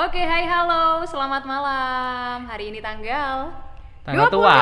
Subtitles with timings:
[0.00, 2.46] Oke, hai halo, selamat malam.
[2.46, 3.52] Hari ini tanggal
[4.00, 4.56] Tanggal tua.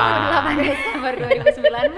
[0.50, 1.94] 28 Desember 2019.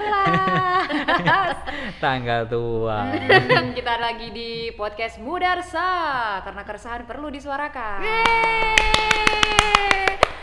[2.05, 2.99] Tanggal tua.
[3.09, 5.89] Hmm, Kita lagi di podcast Mudarsa
[6.41, 8.05] karena keresahan perlu disuarakan.
[8.05, 8.77] Yeay!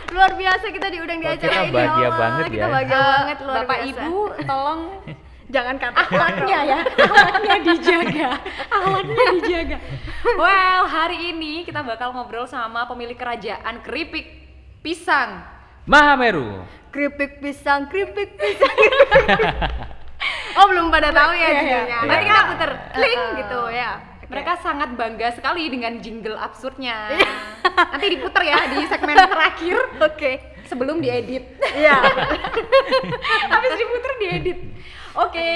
[0.09, 1.71] Luar biasa kita diundang di acara kita ini.
[1.71, 2.19] bahagia Allah.
[2.19, 2.67] banget kita ya.
[2.67, 3.87] bahagia Eh, banget luar Bapak biasa.
[3.87, 4.81] Ibu, tolong
[5.49, 8.29] jangan kata akhlaknya ya, akhlaknya dijaga,
[8.69, 9.77] akhlaknya dijaga.
[10.37, 14.29] Well, hari ini kita bakal ngobrol sama pemilik kerajaan keripik
[14.85, 15.41] pisang.
[15.89, 16.63] Mahameru.
[16.89, 18.77] keripik pisang, keripik pisang.
[20.57, 21.53] oh, belum pada tahu ya Iya, iya.
[21.61, 21.85] judulnya.
[21.85, 21.99] Iya.
[22.09, 23.29] Nanti kita puter link eh.
[23.45, 23.91] gitu ya.
[24.29, 27.17] Mereka sangat bangga sekali dengan jingle absurdnya.
[27.93, 30.31] Nanti diputer ya di segmen terakhir Oke.
[30.69, 31.57] sebelum diedit.
[31.73, 31.97] Iya.
[33.53, 34.59] Habis diputer diedit.
[35.19, 35.51] Oke,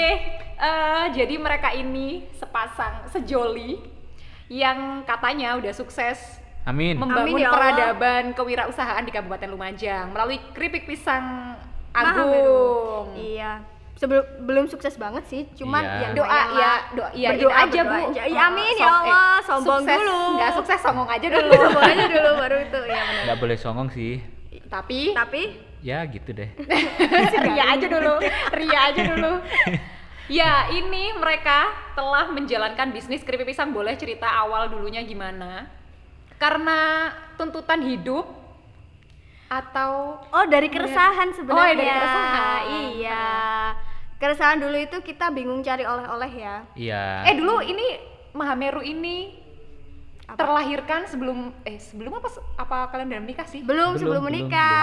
[0.53, 3.79] eh, jadi mereka ini sepasang sejoli
[4.47, 6.19] yang katanya udah sukses
[6.63, 6.95] Amin.
[6.95, 11.55] membangun Amin ya peradaban kewirausahaan di Kabupaten Lumajang melalui keripik pisang
[11.89, 12.27] Mahameru.
[12.27, 13.05] agung.
[13.15, 13.63] Iya.
[13.93, 15.95] Sebelum belum sukses banget sih, cuman Iya.
[15.95, 18.09] ya Doa ya, doa iya Berdoa aja berdoa Bu.
[18.09, 18.23] aja.
[18.25, 20.19] Ya, amin ya Allah, sombong sukses, dulu.
[20.35, 21.51] Nggak sukses songong aja dulu.
[21.53, 23.23] Sombong aja dulu baru itu ya benar.
[23.23, 24.13] Nggak boleh songong sih.
[24.65, 25.41] Tapi Tapi
[25.83, 26.47] Ya gitu deh.
[27.43, 28.15] ria aja dulu,
[28.55, 29.33] ria aja dulu.
[30.31, 31.67] Ya, ini mereka
[31.99, 33.75] telah menjalankan bisnis keripik pisang.
[33.75, 35.67] Boleh cerita awal dulunya gimana?
[36.39, 38.23] Karena tuntutan hidup
[39.51, 41.59] atau Oh dari keresahan sebenarnya.
[41.59, 42.61] Oh, dari keresahan.
[42.95, 43.27] Iya.
[44.23, 46.55] Keresahan dulu itu kita bingung cari oleh-oleh ya.
[46.79, 47.03] Iya.
[47.27, 49.42] eh dulu ini Mahameru ini
[50.23, 50.39] Apa?
[50.39, 53.59] terlahirkan sebelum eh sebelum apa apa kalian udah menikah sih?
[53.59, 54.79] Belum, Belum, sebelum belum, menikah.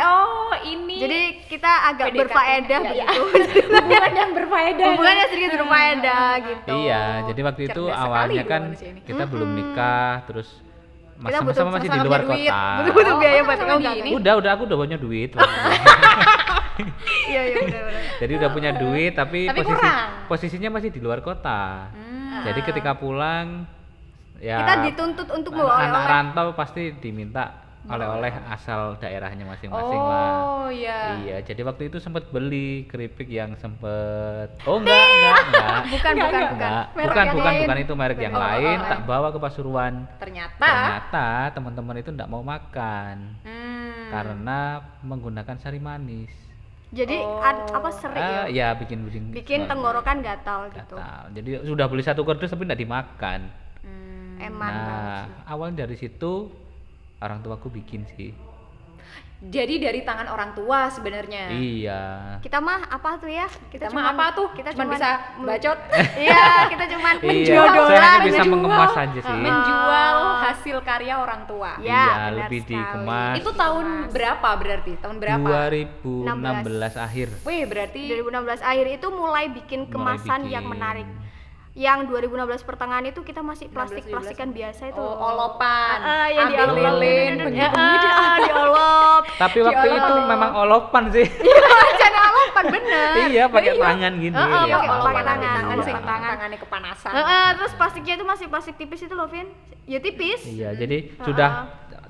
[0.00, 2.20] Oh, oh ini Jadi kita agak PDKT.
[2.24, 3.06] berfaedah Ya, ya.
[3.12, 3.60] begitu.
[3.76, 4.86] hubungan yang berfaedah.
[4.88, 6.72] Hubungannya sedikit berfaedah gitu.
[6.80, 8.62] Iya, jadi waktu itu Cerdas sekali awalnya kan
[9.04, 10.48] kita belum nikah, terus
[11.12, 12.48] Kita mas- butuh sama-sama masih di luar duit.
[12.48, 12.62] kota.
[12.80, 13.94] Butuh-butuh Oh, biaya oh, buat nggak?
[14.00, 14.10] ini.
[14.16, 15.30] Udah, udah aku udah punya duit.
[17.28, 17.60] Iya, iya
[18.16, 20.08] jadi udah punya duit tapi, Tapi posisi kurang.
[20.26, 21.92] posisinya masih di luar kota.
[21.92, 22.42] Hmm.
[22.48, 23.68] Jadi ketika pulang
[24.42, 26.10] ya Kita dituntut untuk anak, bawa anak oleh-oleh.
[26.10, 27.44] rantau pasti diminta
[27.84, 30.30] oleh-oleh asal daerahnya masing-masing lah.
[30.38, 31.18] Oh iya.
[31.18, 35.78] Iya, jadi waktu itu sempat beli keripik yang sempet Oh enggak, enggak, enggak.
[35.92, 36.46] Bukan, Enggak, bukan, enggak.
[36.46, 36.70] bukan.
[36.70, 37.60] Enggak, Merek bukan, yang bukan, lain.
[37.60, 38.76] bukan itu merek yang Oh, oh, lain.
[38.76, 39.04] oh, Tak oh.
[39.04, 39.94] bawa ke Pasuruan.
[40.16, 40.62] Ternyata.
[40.64, 44.06] Ternyata teman-teman itu enggak mau makan Hmm.
[44.12, 44.58] karena
[45.00, 46.30] menggunakan sari manis.
[46.88, 47.40] Jadi Oh.
[47.40, 48.68] ad- apa seri Ah, ya?
[48.68, 50.94] ya bikin bikin Bikin tenggorokan gatal gitu.
[50.94, 51.32] gatal.
[51.32, 53.40] Jadi sudah beli satu kardus tapi enggak dimakan.
[54.42, 56.50] Emang Nah, awal dari situ
[57.16, 58.34] orang tuaku bikin sih.
[59.42, 61.50] Jadi dari tangan orang tua sebenarnya.
[61.50, 62.02] Iya.
[62.38, 63.50] Kita mah apa tuh ya?
[63.68, 64.48] Kita cuman- mah apa tuh?
[64.52, 65.78] Kita cuman bisa bacot.
[66.22, 68.54] Iya, kita cuman Iya, menjual saya dolar, hanya bisa menjual.
[68.56, 69.34] mengemas aja sih.
[69.36, 71.72] Menjual hasil karya orang tua.
[71.76, 72.74] Ya, Iya, benar lebih sekali.
[72.78, 73.34] dikemas.
[73.34, 74.92] Itu tahun berapa berarti?
[74.96, 75.42] Tahun berapa?
[75.42, 77.28] 2016 akhir.
[77.42, 80.72] Wih, berarti 2016 akhir itu mulai bikin Mulai kemasan yang bikin.
[80.72, 81.08] menarik.
[81.72, 85.00] Yang 2016 pertengahan itu kita masih 16, plastik-plastikan biasa itu.
[85.00, 85.96] oh, olopan.
[86.28, 86.76] Yang Ambil diolop.
[87.00, 88.08] lilin, Ya, bunyi-bunyi.
[88.12, 89.22] ah, diolop.
[89.34, 91.26] Tapi waktu itu memang olopan sih.
[92.02, 93.08] Jadi olopan bener.
[93.26, 93.82] iya, pakai Iya.
[93.82, 94.34] tangan gini.
[94.34, 95.00] Ah, ah, ya, pakai- olopan.
[95.02, 96.30] pakai tangan, tangan, pakai sing- tangan.
[96.30, 97.12] tangannya kepanasan.
[97.14, 99.48] Heeh, terus plastiknya itu masih plastik tipis itu loh, Vin.
[99.82, 100.40] Ya tipis.
[100.44, 101.50] Iya, jadi sudah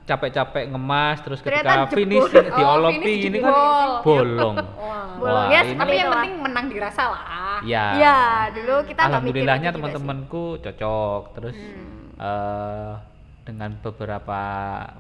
[0.02, 1.94] capek-capek ngemas terus Ternyata ketika jebol.
[1.94, 3.54] finishing Oh, diolopi finish ini kan
[4.02, 4.56] bolong.
[4.58, 5.06] Wah.
[5.14, 5.48] Bolong.
[5.48, 7.22] Ya, ini Tapi yang penting menang dirasa lah.
[7.62, 7.84] ya.
[7.94, 8.18] Iya,
[8.50, 11.22] dulu kita Alhamdulillahnya teman-temanku cocok.
[11.34, 12.18] Terus Hmm.
[12.18, 12.92] eh,
[13.42, 14.40] dengan beberapa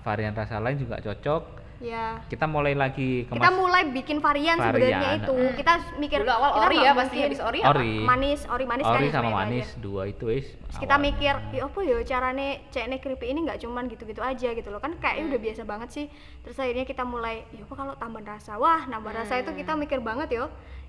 [0.00, 1.61] varian rasa lain juga cocok.
[1.82, 2.22] Ya.
[2.24, 5.34] Kita mulai lagi kemas Kita mulai bikin varian, sebenarnya Varian, itu.
[5.34, 5.52] heeh.
[5.52, 7.70] Kita mikir Dulu awal kita ori ya pasti habis ori apa?
[7.74, 7.90] ori.
[8.00, 9.82] Manis, ori manis kan ori ya, sama semuanya manis aja.
[9.82, 10.46] dua itu wis.
[10.46, 11.06] Terus kita awalnya.
[11.10, 14.94] mikir, ya apa ya carane cekne keripik ini nggak cuman gitu-gitu aja gitu loh kan
[14.96, 16.06] kayaknya udah biasa banget sih
[16.40, 19.98] terus akhirnya kita mulai ya apa kalau tambah rasa wah nambah rasa itu kita mikir
[20.00, 20.46] banget yo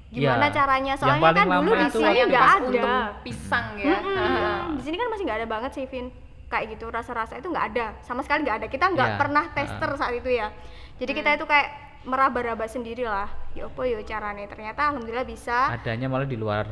[0.08, 0.54] gimana Iya.
[0.54, 3.98] caranya soalnya kan dulu di sini nggak ada pisang ya.
[3.98, 4.62] Mm-mm.
[4.78, 6.14] di sini kan masih nggak ada banget sih Vin
[6.46, 9.18] kayak gitu rasa-rasa itu nggak ada sama sekali nggak ada kita nggak Iya.
[9.18, 10.54] pernah tester saat itu ya
[10.96, 11.38] jadi kita Hmm.
[11.38, 11.68] itu kayak
[12.04, 16.68] meraba-raba sendiri lah ya apa ya caranya ternyata alhamdulillah bisa adanya malah di luar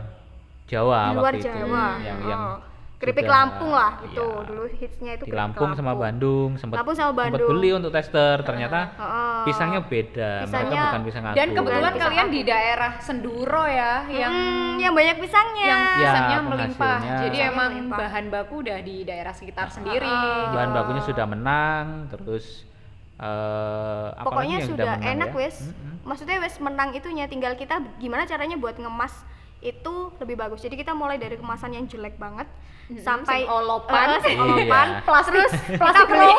[0.65, 1.47] Jawa di luar waktu itu.
[1.47, 2.29] Jawa yang Oh.
[2.29, 2.43] yang
[2.97, 4.45] keripik sudah- Lampung lah itu iya.
[4.45, 7.49] dulu hitsnya itu di keripik Lampung sama Bandung sempat Lampung sama sempat Bandung.
[7.49, 9.39] beli untuk tester ternyata Heeh.
[9.43, 12.31] pisangnya beda mereka Pisangnya- bukan pisang Dan kebetulan Pisang kalian agung.
[12.31, 16.77] di daerah Senduro ya, yang Hmm, yang banyak pisangnya yang Ya, pisangnya melimpah.
[16.77, 17.15] penghasilnya.
[17.17, 17.97] Jadi Pisangnya emang melimpah.
[17.97, 20.05] bahan baku udah di daerah sekitar sendiri.
[20.05, 20.51] Ah.
[20.51, 22.69] bahan bakunya sudah menang terus
[23.21, 25.37] eh apalagi pokoknya yang sudah menang enak ya?
[25.37, 25.93] wes Mm-mm.
[26.03, 29.13] maksudnya wes menang itunya tinggal kita gimana caranya buat ngemas
[29.61, 30.57] itu lebih bagus.
[30.59, 32.49] Jadi kita mulai dari kemasan yang jelek banget
[32.89, 34.07] Mm-mm, sampai sing olopan.
[34.09, 34.41] Eh, sing Iya.
[34.43, 34.87] olopan.
[35.05, 36.33] Plastik, Terus plastik kita beli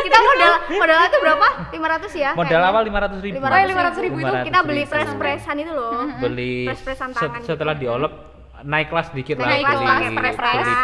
[0.04, 1.48] kita modal modalnya tuh berapa?
[1.70, 2.30] 500 ya?
[2.34, 2.68] Modal kayaknya.
[2.68, 3.34] awal 500 ribu.
[3.38, 4.92] 500 Oh, iya, 500 ribu itu kita beli 500.000.
[4.92, 5.92] press-pressan itu loh.
[6.20, 7.82] Beli Press-pressan se- tangan setelah gitu.
[7.82, 8.12] diolep
[8.60, 10.16] naik kelas dikit lah Naik kelas, beli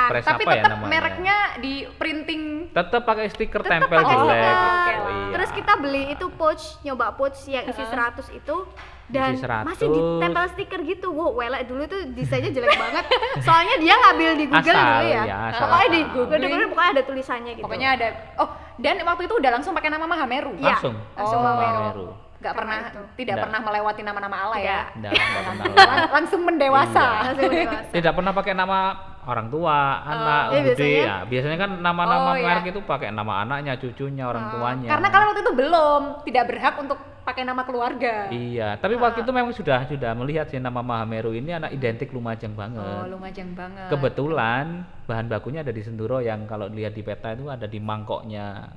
[0.06, 0.90] press Tapi apa ya tetap namanya.
[0.90, 4.34] mereknya di printing Tetap pakai stiker Tetep tempel pakai jelek.
[4.34, 4.54] stiker.
[4.54, 5.10] Oke gitu, lah.
[5.10, 5.32] iya.
[5.32, 8.56] Terus kita beli itu pouch, nyoba pouch yang isi 100 itu
[9.04, 9.62] dan Isi 100.
[9.64, 11.08] masih ditempel stiker gitu.
[11.10, 13.04] Wow, welek dulu tuh desainnya jelek banget.
[13.40, 15.22] Soalnya dia ngambil di Google Asal, dulu ya.
[15.24, 16.10] ya, asal, pokoknya di asal.
[16.10, 17.62] Google, Google pokoknya ada tulisannya gitu.
[17.62, 18.06] pokoknya ada
[18.36, 20.66] oh dan waktu itu udah langsung pakai nama Mahameru Iya.
[20.72, 20.94] langsung.
[21.12, 21.44] langsung Oh.
[21.44, 22.06] Mameru.
[22.44, 23.00] Nggak pernah itu.
[23.16, 23.44] tidak Nggak.
[23.48, 25.10] pernah melewati nama-nama Allah ya Tidak.
[25.10, 25.66] Nggak, nggak pernah.
[25.88, 27.24] Lang- langsung mendewasa Iya.
[27.24, 27.90] Langsung dewasa.
[27.90, 28.78] Tidak pernah pakai nama
[29.24, 30.76] orang tua, anak, Iya, bude.
[30.76, 31.00] biasanya.
[31.00, 32.44] Ya, biasanya kan nama-nama Oh, iya.
[32.46, 34.88] merek itu pakai nama anaknya, cucunya, orang tuanya.
[34.90, 39.32] karena kalian waktu itu belum tidak berhak untuk pakai nama keluarga Iya, tapi waktu itu
[39.32, 42.84] memang sudah sudah melihat sih nama Mahameru ini anak identik Lumajang banget.
[42.84, 44.64] oh lumajang banget Kebetulan
[45.02, 48.68] bahan bakunya ada di Senduro yang kalau dilihat di peta itu ada di mangkoknya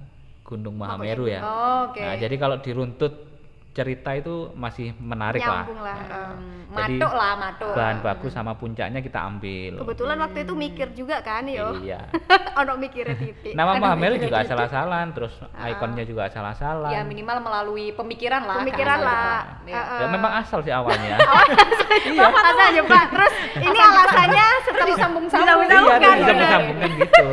[0.42, 1.44] Gunung Mahameru ya.
[1.44, 3.37] Oh, oke Nah, jadi kalau diruntut
[3.78, 5.94] cerita itu masih menarik Nyambung lah.
[6.02, 6.34] lah.
[6.34, 9.86] Hmm, Jadi, matuk lah matuk Bahan baku sama puncaknya kita ambil.
[9.86, 11.78] Kebetulan waktu itu mikir juga kan yo.
[11.86, 12.10] Iya.
[12.66, 13.54] Ono mikirnya titik.
[13.54, 16.90] Nama mikirnya juga asal-asalan, terus ikonnya juga asal-asalan.
[16.90, 19.42] ya minimal melalui pemikiran lah Pemikiran kehasil lah.
[19.70, 19.78] Iya.
[19.78, 21.16] Eh, Ya, memang asal sih awalnya.
[22.08, 23.04] Iya, asal aja Pak.
[23.14, 25.46] Terus ini alasannya setelah disambung-sambung.
[25.70, 27.28] iya, disambung-sambungkan, gitu.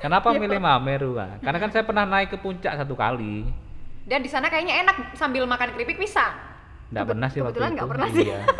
[0.00, 1.10] Kenapa milih Mahameru?
[1.20, 1.44] Kak?
[1.44, 3.46] Karena kan saya pernah naik ke puncak satu kali.
[4.04, 6.34] Dan di sana kayaknya enak sambil makan keripik pisang
[6.88, 7.76] Nggak pernah sih waktu kebetulan itu.
[7.78, 8.26] nggak pernah sih.
[8.26, 8.40] Iya.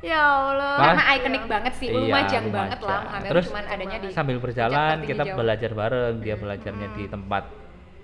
[0.00, 0.74] Ya Allah.
[0.78, 5.22] Karena ikonik banget sih Iya, lumajang banget lah Terus cuman adanya di sambil berjalan kita
[5.24, 5.36] Jawa.
[5.36, 7.44] belajar bareng dia belajarnya di tempat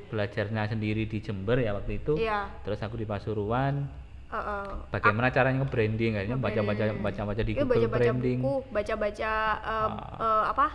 [0.06, 2.50] belajarnya sendiri di Jember ya waktu itu Iya.
[2.62, 3.86] terus aku di Pasuruan
[4.26, 4.66] Eh, eh.
[4.90, 9.88] bagaimana caranya nge-branding kayaknya baca-baca baca-baca di Itu Google baca-baca branding buku, baca-baca Ah.
[10.18, 10.66] eh, apa?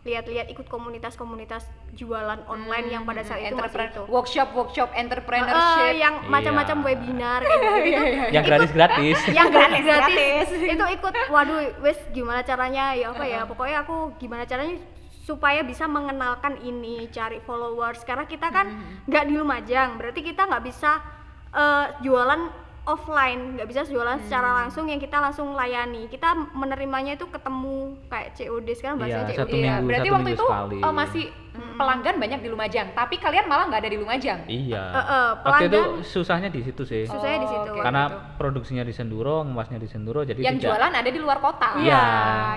[0.00, 4.02] Lihat-lihat ikut komunitas-komunitas jualan online yang pada saat itu masih Entrepreneur- itu.
[4.08, 5.92] workshop workshop entrepreneurship.
[5.94, 6.86] Yang macam-macam Iya.
[6.86, 7.84] webinar kayak gitu.
[7.84, 10.48] Iya, iya, yang gratis-gratis yang gratis Gratis.
[10.48, 10.72] gratis.
[10.72, 11.12] Itu ikut.
[11.28, 12.92] Waduh wes gimana caranya?
[12.92, 13.44] Ya apa ya?
[13.44, 14.80] Pokoknya aku gimana caranya
[15.20, 18.00] supaya bisa mengenalkan ini cari followers.
[18.02, 18.72] Karena kita kan
[19.04, 19.94] nggak di Lumajang.
[19.94, 20.96] Berarti kita nggak bisa
[21.50, 22.40] eh, jualan
[22.84, 28.28] offline nggak bisa jualan secara langsung yang kita langsung layani kita menerimanya itu ketemu kayak
[28.34, 29.60] COD sekarang bahasanya Iya, COD satu ya.
[29.60, 29.86] minggu.
[29.86, 30.78] berarti satu waktu minggu itu sekali.
[30.80, 35.00] oh, masih pelanggan banyak di Lumajang tapi kalian malah nggak ada di Lumajang iya Eh,
[35.00, 37.70] eh, waktu itu pelanggan- susahnya di situ sih susahnya di situ oke.
[37.72, 38.16] waktu karena itu.
[38.36, 42.04] produksinya di Senduro ngemasnya di Senduro jadi yang tidak jualan ada di luar kota Iya.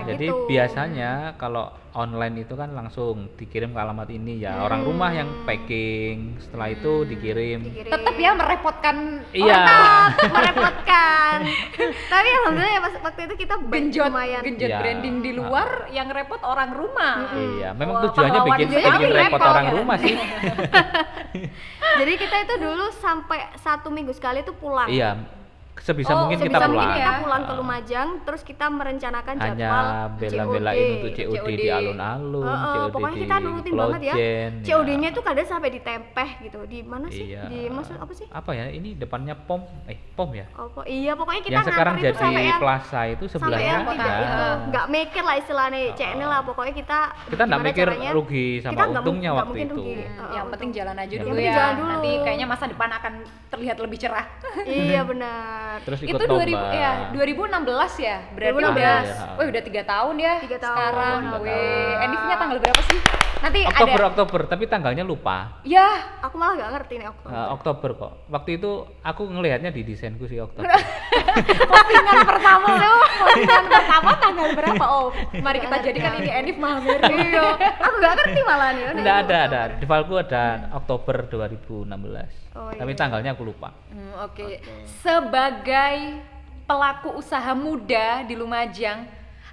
[0.06, 0.46] Jadi gitu.
[0.46, 6.34] biasanya kalau online itu kan langsung dikirim ke alamat ini ya orang rumah yang packing,
[6.38, 7.62] setelah itu dikirim.
[7.62, 7.86] Dikirim.
[7.88, 8.96] tetap ya merepotkan
[9.30, 9.78] Iya, Tetap
[10.34, 11.36] merepotkan
[12.04, 14.78] tapi alhamdulillah ya pas waktu itu kita genjot lumayan genjot Iya.
[14.80, 17.70] branding di luar yang repot orang rumah iya.
[17.72, 19.72] Memang Wah, tujuannya bikin bikin repot orang ya.
[19.72, 20.14] rumah sih.
[22.00, 25.18] jadi kita itu dulu sampai satu minggu sekali itu pulang iya,
[25.76, 26.96] sebisa Oh, mungkin sebisa kita mungkin pulang.
[26.96, 27.52] kita pulang ke.
[27.54, 29.86] Lumajang terus kita merencanakan Hanya jadwal
[30.16, 31.50] bela-belain untuk COD, COD.
[31.52, 34.14] di alun-alun, Heeh, COD pokoknya di kita nurutin banget ya
[34.64, 37.42] COD-nya tuh kadang sampai ditempeh gitu di mana sih Iya.
[37.46, 38.64] di maksud apa sih Apa ya?
[38.66, 40.46] Ini depannya pom, eh pom ya?
[40.48, 43.84] apa iya pokoknya kita yang sekarang itu jadi sampai yang plaza itu sampai sebelahnya yang
[43.88, 44.20] tidak ada.
[44.20, 48.72] itu nggak mikir lah istilahnya CNL lah pokoknya kita Kita nggak mikir caranya, rugi sama
[48.72, 49.74] kita nggak untungnya nggak waktu mungkin itu.
[49.76, 49.94] rugi.
[50.04, 51.88] Hmm, yang penting jalan aja Yang dulu penting ya jalan dulu.
[51.90, 53.12] nanti kayaknya masa depan akan
[53.48, 54.26] terlihat lebih cerah
[54.64, 56.70] iya benar Terus ikut itu 2000 lomba.
[56.70, 58.70] ya 2016 ya berarti 2016.
[58.70, 59.26] udah Iya.
[59.32, 60.76] wah udah tiga tahun ya Tiga tahun.
[60.76, 61.92] sekarang weh.
[62.00, 63.00] Enif-nya tanggal berapa sih
[63.36, 65.60] nanti Oktober ada Oktober tapi tanggalnya lupa.
[65.62, 65.84] ya
[66.18, 68.12] aku malah nggak ngerti nih Oktober Eh, Oktober kok.
[68.26, 68.70] Waktu itu
[69.02, 70.64] aku ngelihatnya di desainku sih Oktober.
[71.66, 72.68] postingan pertama
[73.20, 75.06] postingan pertama tanggal berapa oh
[75.36, 77.44] mari kita jadikan ini Enif Mahameru iya
[77.74, 78.94] aku nggak ngerti malah nih udah.
[78.96, 79.60] Enggak ada ada.
[79.74, 82.43] Di Valku ada Oktober 2016.
[82.54, 82.98] Oh, Tapi iya.
[82.98, 83.74] tanggalnya aku lupa.
[83.90, 84.62] Hmm, Oke.
[85.02, 86.22] Sebagai
[86.64, 89.04] pelaku usaha muda di Lumajang,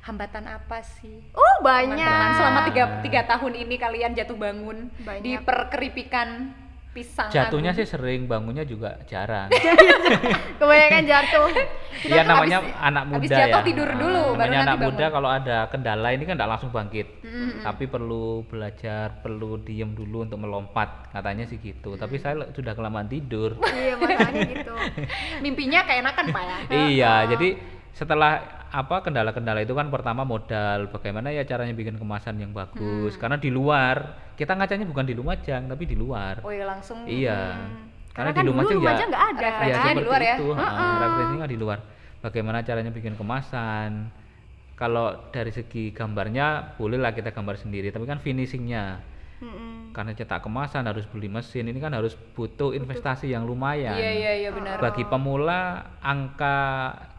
[0.01, 1.21] hambatan apa sih?
[1.33, 5.21] oh banyak selama tiga, tiga tahun ini kalian jatuh bangun Banyak.
[5.21, 6.49] di perkeripikan
[6.91, 7.27] pisang.
[7.27, 7.79] Jatuhnya agung.
[7.79, 9.47] sih sering, bangunnya juga jarang.
[10.59, 11.47] kebanyakan jatuh
[12.01, 13.63] Iya namanya habis- anak muda habis jatuh ya.
[13.63, 14.87] tidur dulu, Ah, baru namanya nanti anak bangun.
[14.91, 17.07] muda kalau ada kendala ini kan tidak langsung bangkit.
[17.21, 17.61] Mm-mm.
[17.61, 20.89] Tapi perlu belajar, perlu diem dulu untuk melompat.
[21.09, 21.93] Katanya sih gitu.
[21.93, 23.55] Tapi saya sudah kelamaan tidur.
[23.71, 24.73] iya makanya gitu
[25.43, 26.57] Mimpinya keenakan Pak ya.
[26.87, 27.49] iya, jadi
[27.91, 33.19] setelah apa kendala-kendala itu kan pertama modal, bagaimana ya caranya bikin kemasan yang bagus.
[33.19, 36.39] Karena di luar kita ngacanya bukan di Lumajang tapi di luar.
[36.39, 37.03] Oh iya langsung.
[37.03, 37.59] Iya.
[38.11, 40.35] karena Karena, kan di dulu Lumajang ya Lumajang nggak ada ya Referensinya di luar ya?
[40.35, 40.67] itu, ha,
[41.03, 41.79] referensinya di luar.
[42.21, 44.13] bagaimana caranya bikin kemasan.
[44.77, 49.01] Kalau dari segi gambarnya bolehlah kita gambar sendiri, tapi kan finishingnya
[49.41, 49.89] Mm-mm.
[49.91, 53.91] karena cetak kemasan harus beli mesin ini kan harus butuh investasi yang lumayan.
[53.91, 54.77] Iya iya iya benar.
[54.77, 56.57] Bagi pemula angka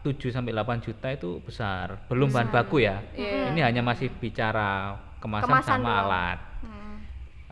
[0.01, 1.99] 7 sampai 8 juta itu besar.
[2.07, 3.03] Belum bahan baku ya.
[3.13, 3.51] Iya.
[3.51, 6.01] Ini hanya masih bicara kemasan, Kemasan sama doang.
[6.01, 6.39] alat.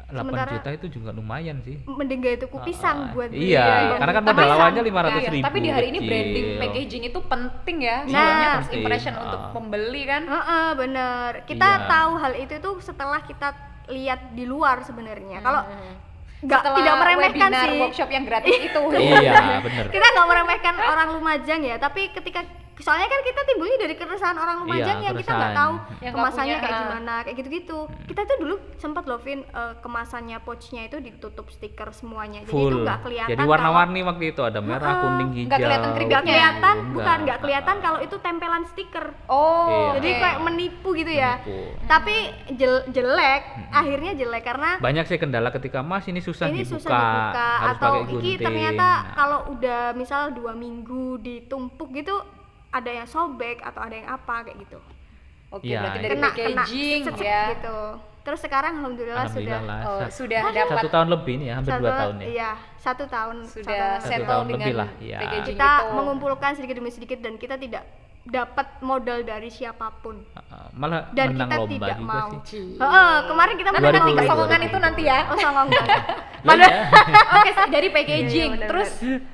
[0.08, 1.80] 8 Sementara- juta itu juga lumayan sih.
[1.86, 3.96] mending gak itu pisang Ah, buat iya, beli.
[3.96, 5.46] karena kan modal awalnya 500 iya, ribu.
[5.48, 6.60] Tapi di hari ini branding kecil.
[6.60, 7.98] packaging itu penting ya.
[8.02, 9.52] Nah, Soalnya first impression untuk Ah.
[9.52, 10.24] pembeli kan.
[10.26, 11.32] Heeh, bener.
[11.46, 11.88] Kita Iya.
[11.88, 13.56] tahu hal itu tuh setelah kita
[13.88, 15.40] lihat di luar sebenarnya.
[15.40, 15.96] Kalau Hmm.
[16.42, 17.80] nggak Setelah tidak meremehkan webinar, sih.
[17.80, 18.82] workshop yang gratis itu.
[18.98, 19.86] Iya, bener.
[19.90, 22.42] Kita nggak meremehkan orang Lumajang ya, tapi ketika
[22.80, 25.74] soalnya kan kita timbulnya dari keresahan orang Lumajang Iya, yang kita nggak tahu.
[26.02, 26.82] Yang kemasannya kayak ah.
[26.82, 27.80] gimana, kayak gitu-gitu.
[28.08, 32.56] Kita tuh dulu sempat loh Vin eh, kemasannya pouchnya itu ditutup stiker semuanya, jadi itu
[32.56, 32.84] Full.
[32.88, 33.32] nggak kelihatan.
[33.34, 35.04] Jadi kalau- warna-warni waktu itu ada merah, Heeh.
[35.04, 35.48] kuning, hijau.
[35.50, 36.94] Nggak kelihatan nggak kelihatan, Enggak.
[36.96, 39.06] bukan nggak kelihatan kalau itu tempelan stiker.
[39.28, 39.68] Oh.
[39.68, 39.90] Iya.
[40.00, 41.32] Jadi kayak menipu gitu ya.
[41.42, 41.58] Menipu.
[41.86, 42.16] Tapi
[42.56, 46.92] jel- jelek, akhirnya jelek karena Banyak sih kendala ketika Mas ini susah ini dibuka, susah
[46.92, 52.16] dibuka harus atau pakai iki ternyata Nah, kalau udah misal dua minggu ditumpuk gitu
[52.72, 54.80] ada yang sobek atau ada yang apa kayak gitu.
[55.50, 56.02] Oke, Iya, berarti iya.
[56.02, 57.44] dari kena kena packaging secek ya.
[57.52, 57.78] gitu.
[58.22, 59.80] Terus sekarang alhamdulillah, alhamdulillah sudah lah.
[59.84, 62.26] Oh, Sa- sudah dapat satu tahun lebih nih ya, hampir satu dua tahun ya.
[62.28, 65.92] iya satu tahun sudah satu Satu settle tahun dengan lebih lah, packaging kita itu.
[65.92, 67.84] mengumpulkan sedikit demi sedikit dan kita tidak
[68.22, 72.30] dapat modal dari siapa pun Uh, malah dan menang kita lomba tidak juga mau.
[72.44, 72.68] sih.
[72.76, 74.68] Heeh, kemarin kita Nanti menang nanti kesongongan 2000.
[74.68, 75.20] itu nanti ya.
[75.26, 75.68] Oh songong.
[76.44, 76.70] Lah, iya.
[77.40, 78.52] Oke, dari packaging.
[78.52, 78.90] Iya, iya, Terus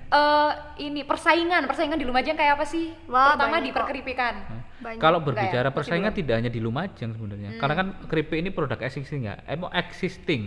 [0.07, 2.93] eh, ini persaingan, persaingan di Lumajang kayak apa sih?
[3.07, 4.33] Wah, Terutama banyak di perkeripikan.
[4.77, 5.01] Banyak.
[5.01, 5.73] Kalau berbicara ya?
[5.73, 7.49] Persaingan tidak hanya di Lumajang sebenarnya.
[7.57, 9.41] Karena kan keripik ini produk existing ya.
[9.43, 10.41] Eh, mau existing.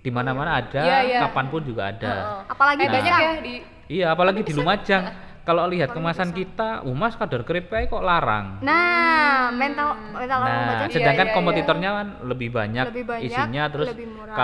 [0.00, 1.20] Di mana-mana ada, Iya, iya.
[1.22, 2.08] kapan pun juga ada.
[2.08, 2.40] Heeh.
[2.48, 3.54] Apalagi Eh, banyak ya di
[3.86, 5.04] Iya, apalagi di Lumajang.
[5.44, 8.64] Kalau lihat kemasan kita, uh mas kadar keripik kok larang.
[8.64, 11.36] Nah, mental mental Nah, Iya, sedangkan iya, iya.
[11.36, 14.36] kompetitornya kan lebih banyak, Lebih banyak, isinya terus lebih murah.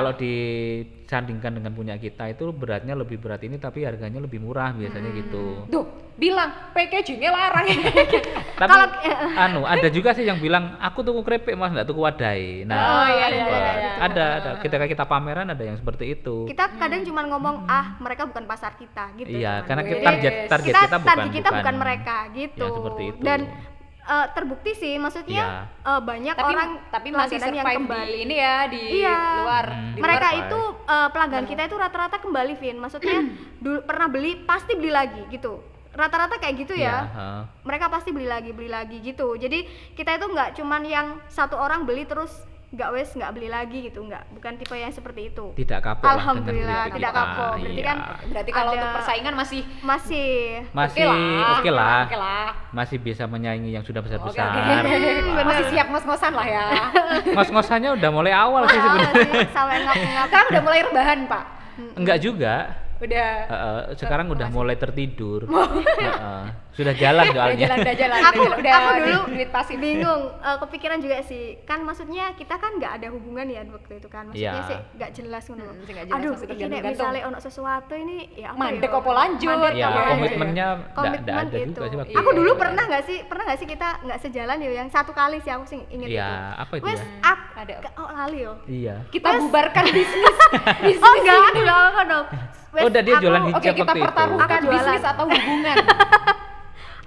[1.10, 5.10] Kalau disandingkan dengan punya kita itu beratnya lebih berat ini tapi harganya lebih murah biasanya
[5.10, 5.18] Hmm.
[5.18, 5.44] gitu.
[5.66, 7.66] Duh, bilang packagingnya larang.
[8.60, 8.90] Tapi Kalau-
[9.34, 12.62] anu ada juga sih yang bilang aku tuku keripik mas nggak tuku wadai.
[12.62, 13.90] Nah, Oh, iya, iya, iya, iya.
[13.98, 16.46] ada ada ketika kita pameran ada yang seperti itu.
[16.46, 19.34] kita kadang cuma ngomong ah mereka bukan pasar kita gitu.
[19.34, 19.66] iya, cuman.
[19.66, 22.62] karena kita target target kita, kita, bukan target kita bukan, mereka gitu.
[22.62, 23.22] Ya, seperti itu.
[23.26, 23.40] Dan
[24.10, 25.86] eh, terbukti sih maksudnya Iya.
[25.86, 28.10] eh, banyak tapi orang tapi masih yang kembali.
[28.10, 29.20] di ini ya di Iya.
[29.40, 29.66] luar.
[29.70, 29.94] Hmm.
[29.94, 30.40] Di mereka luar.
[30.42, 32.76] itu eh, pelanggan kita itu rata-rata kembali Vin.
[32.76, 33.18] Maksudnya
[33.64, 35.62] dulu pernah beli pasti beli lagi gitu.
[35.90, 37.06] Rata-rata kayak gitu ya.
[37.06, 37.40] heeh.
[37.62, 39.34] Mereka pasti beli lagi, beli lagi gitu.
[39.34, 42.30] Jadi kita itu nggak cuman yang satu orang beli terus
[42.70, 46.14] nggak wes nggak beli lagi gitu nggak bukan tipe yang seperti itu tidak kapok lah
[46.14, 47.52] Alhamdulillah, keripik tidak kapok.
[47.52, 47.82] Berarti Iya.
[47.84, 47.96] kan
[48.30, 50.28] berarti kalau ada- untuk persaingan masih masih
[50.70, 51.18] masih lah,
[51.52, 52.46] oke lah, oke lah.
[52.70, 54.54] masih bisa menyaingi yang sudah besar Oke, besar.
[54.54, 55.42] oke.
[55.50, 56.64] masih siap ngos-ngosan lah ya.
[57.34, 59.50] Ngos-ngosannya udah mulai awal sih sebenarnya.
[59.50, 61.44] sampai ngap-ngap Sekarang udah mulai rebahan, Pak.
[61.96, 62.54] Enggak juga.
[63.00, 65.48] Udah Heeh, sekarang udah mulai tertidur.
[65.48, 67.64] Heeh, sudah jalan udah soalnya.
[67.66, 68.18] jalan, udah jalan.
[68.22, 69.76] aku udah, udah aku dulu duit pasif.
[69.76, 74.06] bingung eh, kepikiran juga sih kan maksudnya kita kan nggak ada hubungan ya waktu itu
[74.06, 74.64] kan maksudnya Iya.
[74.66, 78.48] sih nggak jelas ngono Hmm, jelas, aduh masih ini nek misalnya ono sesuatu ini ya
[78.50, 78.96] apa Mandek ya?
[78.96, 79.48] opo lanjut.
[79.50, 80.10] Mandek Ya, lanjut.
[80.10, 83.58] komitmennya enggak komitmen ada itu juga sih waktu aku dulu pernah nggak sih pernah nggak
[83.58, 86.72] sih kita nggak sejalan ya yang satu kali sih aku sih inget Iya, itu apa
[86.74, 87.06] itu wes ya?
[87.24, 87.72] ak Ada.
[87.96, 88.94] oh lali yo Iya.
[89.08, 90.36] Kita bubarkan bisnis.
[90.86, 92.26] bisnis oh enggak aku enggak dong
[92.70, 94.04] Wes, Oh, udah dia aku- jualan Oke, hijab kita waktu itu.
[94.06, 95.76] pertaruhkan bisnis atau hubungan.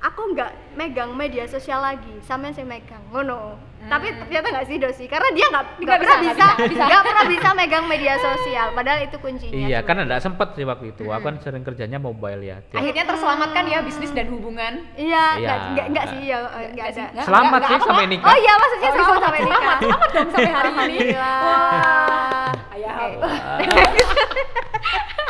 [0.03, 3.55] aku nggak megang media sosial lagi sama yang saya megang ngono
[3.86, 6.84] tapi ternyata nggak sih dosi karena dia nggak nggak Nggak pernah bisa, bisa nggak bisa,
[6.84, 9.79] nggak pernah bisa megang media sosial padahal itu kuncinya Iya, sebenarnya.
[9.82, 11.03] karena enggak sempet sih waktu itu.
[11.05, 12.58] Aku kan sering kerjanya mobile ya.
[12.62, 14.74] Tiap- Akhirnya terselamatkan ya bisnis dan hubungan.
[14.93, 15.39] iya Iya.
[15.39, 16.38] nggak nggak nggak sih ya
[16.70, 18.27] nggak ada Nggak, Selamat nggak, sih sampai nikah.
[18.27, 20.79] oh iya maksudnya Oh, selamat sampai nikah Selamat dong sampai hari ini.
[20.84, 22.96] Alhamdulillah Ayah.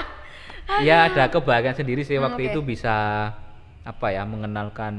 [0.82, 2.50] ya ada kebahagiaan sendiri sih Hmm, waktu oke.
[2.50, 2.96] itu bisa
[3.82, 4.96] apa ya mengenalkan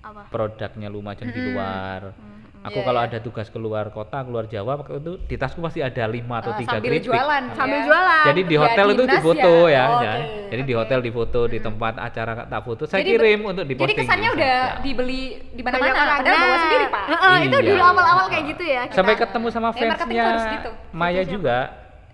[0.00, 0.28] Apa?
[0.28, 2.16] produknya Lumajang di luar.
[2.64, 3.06] Aku Iya, kalau iya.
[3.06, 6.64] ada tugas keluar kota, keluar Jawa waktu itu di tasku pasti ada lima atau Eh,
[6.64, 7.04] tiga sambil keripik.
[7.04, 7.42] jualan.
[7.52, 7.84] sambil ya.
[7.84, 9.52] jualan Jadi di Ya, hotel itu dinas difoto ya.
[9.68, 10.12] ya, Oh, ya.
[10.16, 10.80] oke, Jadi di oke.
[10.80, 12.82] hotel difoto, di tempat acara tak foto.
[12.86, 13.98] Saya Jadi kirim untuk Jadi diposting.
[14.00, 14.80] kesannya di udah Instagram.
[14.80, 17.04] dibeli di mana-mana, padahal bawa Nah, sendiri, Pak.
[17.04, 17.68] heeh, itu Iya.
[17.68, 18.96] dulu awal-awal kayak gitu ya kita.
[18.96, 20.24] Sampai ketemu sama fansnya
[20.56, 20.70] gitu.
[20.90, 21.58] Maya juga.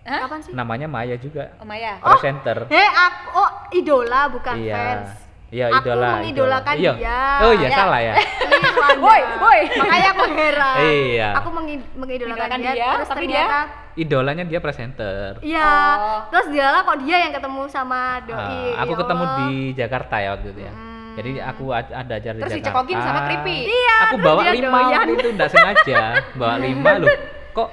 [0.03, 0.21] Hah?
[0.25, 1.53] kapan sih Namanya Maya juga.
[1.57, 2.01] Oh, Maya.
[2.01, 2.65] Presenter.
[2.67, 4.75] Heh, aku oh idola bukan iya.
[4.75, 5.11] fans.
[5.51, 6.11] Iya, Aku idola.
[6.17, 6.95] mengidolakan idola.
[6.95, 7.03] dia.
[7.03, 7.21] Iya.
[7.41, 7.77] Oh iya, Ya.
[7.77, 8.15] salah ya.
[9.03, 9.61] Woi, woi.
[9.77, 10.77] Makanya aku heran.
[10.81, 11.29] Iya.
[11.37, 13.59] Aku mengi- mengidolakan dia, dia, terus tapi ternyata
[13.93, 15.43] Idolanya dia presenter.
[15.43, 15.71] iya.
[15.99, 16.21] Oh.
[16.31, 18.39] Terus dia lah kok dia yang ketemu sama doi.
[18.39, 19.37] Ah, aku ya ketemu Allah.
[19.37, 20.73] di Jakarta ya waktu itu ya.
[20.73, 20.89] Hmm.
[21.11, 22.55] Jadi aku ada acara di Terus Jakarta.
[22.63, 23.57] dicekokin sama Kripi.
[23.67, 25.07] Iya, Aku terus bawa dia lima doyan.
[25.11, 26.01] itu enggak sengaja.
[26.39, 27.09] Bawa lima loh.
[27.51, 27.69] Kok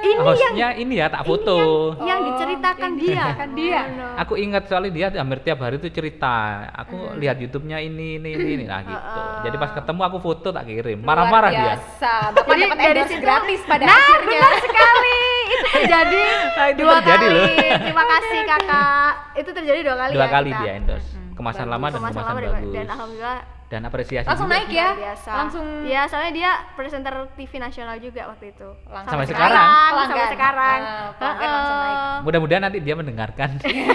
[0.00, 1.58] Ini hostnya ini ya tak foto.
[2.00, 3.80] yang diceritakan dia Kan dia.
[3.80, 4.06] Oh, no.
[4.18, 6.36] Aku ingat soalnya dia hampir tiap hari tuh cerita.
[6.74, 7.16] Aku Hmm.
[7.16, 8.64] lihat YouTube-nya ini ini ini, ini.
[8.64, 8.96] nah gitu.
[8.96, 9.42] Uh-uh.
[9.42, 10.98] Jadi pas ketemu aku foto tak kirim.
[11.00, 11.64] Marah-marah dia.
[11.76, 12.12] biasa.
[12.32, 14.28] Bapak Jadi dapat dari endorse situ- gratis pada nah akhirnya.
[14.30, 15.18] benar sekali
[15.50, 17.46] itu terjadi Nah, itu dua terjadi kali loh.
[17.80, 20.60] terima kasih kakak itu terjadi dua kali Dua ya kali kita.
[20.60, 21.10] dia endorse.
[21.40, 21.72] Kemasan Bagus.
[21.72, 22.74] lama dan Kemasan kemasan lama dan- bagus.
[22.74, 23.38] dan alhamdulillah
[23.70, 24.56] Dan apresiasi Langsung juga.
[24.56, 24.82] naik ya.
[24.84, 29.32] luar biasa Langsung ya soalnya dia presenter TV nasional juga waktu itu Langsung Sampai naik.
[29.32, 29.66] sekarang.
[30.02, 30.78] sampai sekarang
[31.16, 31.94] langsung naik.
[31.94, 32.16] Heeh.
[32.20, 33.48] Mudah-mudahan nanti dia mendengarkan.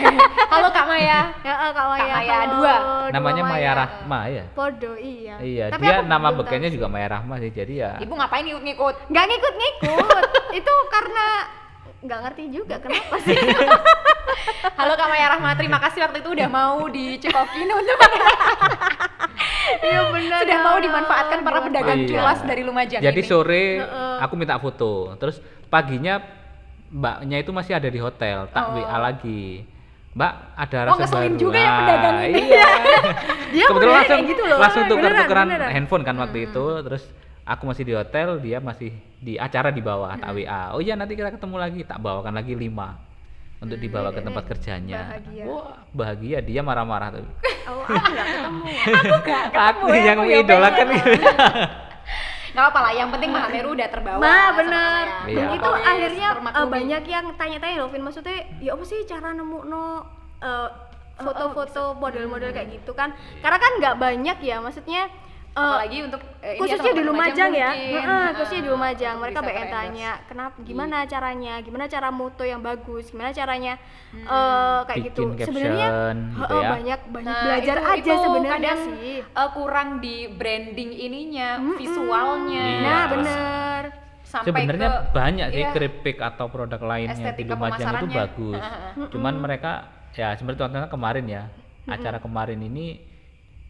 [0.52, 1.20] Halo Kak Maya.
[1.38, 2.02] Ya, eh, Kak Maya.
[2.02, 2.74] Kak Maya halo, dua.
[2.74, 3.72] dua Namanya Maya Maya.
[3.78, 4.44] Rahma ya.
[4.50, 5.36] Podo iya.
[5.38, 6.88] Iya, Tapi dia nama bekennya juga.
[6.88, 7.52] Maya Rahma sih.
[7.52, 8.96] Jadi ya Ibu ngapain ngikut-ngikut?
[9.06, 10.24] Nggak ngikut-ngikut.
[10.58, 11.26] itu karena
[12.06, 13.34] nggak ngerti juga kenapa sih.
[14.78, 17.98] Halo Kak Maya Rahma, terima kasih waktu itu udah mau dicekokin untuk
[19.78, 20.40] Iya benar.
[20.40, 22.10] sudah mau dimanfaatkan para pedagang Iya.
[22.12, 23.28] culas dari Lumajang Jadi ini.
[23.28, 24.16] sore Heeh.
[24.20, 25.14] aku minta foto.
[25.16, 26.22] Terus paginya
[26.88, 28.78] mbaknya itu masih ada di hotel, tak Oh.
[28.78, 29.66] WA lagi.
[30.16, 31.42] Mbak ada Oh, rasa ngeselin baru.
[31.42, 32.40] juga ya Ah, pedagang ini.
[32.46, 32.68] Iya.
[33.54, 34.58] Dia Kebetulan langsung gitu loh.
[34.58, 35.60] langsung beneran.
[35.68, 36.66] handphone kan waktu itu.
[36.82, 37.04] Terus
[37.46, 38.90] aku masih di hotel, dia masih
[39.22, 40.74] di acara di bawah, tak WA.
[40.74, 42.98] Oh iya nanti kita ketemu lagi, tak bawakan lagi lima
[43.62, 45.16] untuk dibawa ke tempat kerjanya.
[45.16, 45.44] bahagia.
[45.48, 47.26] Wah, bahagia dia marah-marah tuh.
[47.66, 48.66] Oh, aku nggak ketemu.
[49.02, 51.02] Aku gak Aku ketemu ya, yang aku ya mengidolakan pengen.
[51.18, 51.30] gitu.
[52.54, 54.22] Nggak apa-apa lah, yang penting Mahameru udah terbawa.
[54.22, 55.06] Nah bener.
[55.26, 55.46] Iya.
[55.50, 58.06] Itu Pokoknya akhirnya eh, banyak yang tanya-tanya loh, Vin.
[58.06, 60.06] Maksudnya, ya apa sih cara nemu no
[60.46, 60.70] eh,
[61.18, 63.18] foto-foto model-model kayak gitu kan?
[63.42, 65.10] Karena kan nggak banyak ya, maksudnya.
[65.56, 67.96] Eh, apalagi untuk eh, ini ya, khususnya di Lumajang ya, mungkin.
[67.96, 69.16] Heeh, khususnya di Lumajang.
[69.18, 73.74] Mereka banyak tanya, kenapa, gimana caranya, gimana cara moto yang bagus, gimana caranya
[74.12, 75.22] eh, kayak gitu.
[75.40, 76.70] Sebenarnya gitu ya.
[76.76, 79.16] banyak banyak Nah, belajar itu- aja sebenarnya sih.
[79.24, 81.80] eh, kurang di branding ininya, Mm-mm.
[81.80, 82.64] visualnya.
[82.68, 82.84] Iya.
[82.84, 83.82] Nah bener.
[84.26, 85.72] Sebenarnya banyak sih iya.
[85.72, 88.64] keripik atau produk lainnya di Lumajang itu bagus.
[89.08, 91.44] Cuman mereka ya seperti contohnya kemarin ya,
[91.88, 93.15] acara kemarin ini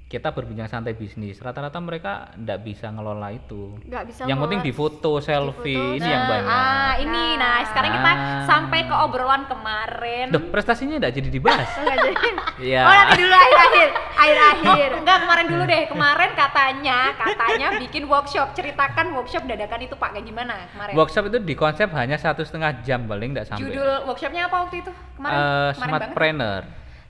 [0.05, 1.37] kita berbincang santai bisnis.
[1.37, 3.73] Rata-rata mereka ndak bisa ngelola itu.
[3.81, 4.69] Nggak bisa yang penting ngelola.
[4.93, 6.45] difoto, selfie, Difoto, ini yang Nah, banyak.
[6.47, 7.25] Ah, ini.
[7.35, 8.45] Nah, sekarang kita Ah.
[8.45, 10.25] sampai ke obrolan kemarin.
[10.29, 11.65] Duh, prestasinya ndak jadi dibahas.
[11.81, 12.13] Jadi.
[12.61, 12.81] Iya.
[12.81, 14.89] Oh nanti dulu akhir-akhir, Oh, akhir-akhir.
[14.95, 15.83] enggak kemarin dulu deh.
[15.87, 18.47] Kemarin katanya, katanya bikin workshop.
[18.53, 20.93] Ceritakan workshop dadakan itu Pak, kayak gimana kemarin?
[20.93, 23.65] Workshop itu di konsep hanya satu setengah jam paling ndak sampai.
[23.65, 24.91] Judul workshopnya apa waktu itu?
[25.17, 25.75] Kemarin, Eh, kemarin banget.
[26.05, 26.63] Smartpreneur.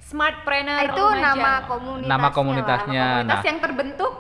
[0.06, 1.34] Smartpreneur Itu Lumajang.
[1.34, 2.08] nama komunitasnya.
[2.08, 2.32] Nama lah.
[2.32, 3.06] komunitasnya.
[3.06, 4.14] Komunitas Nah, yang terbentuk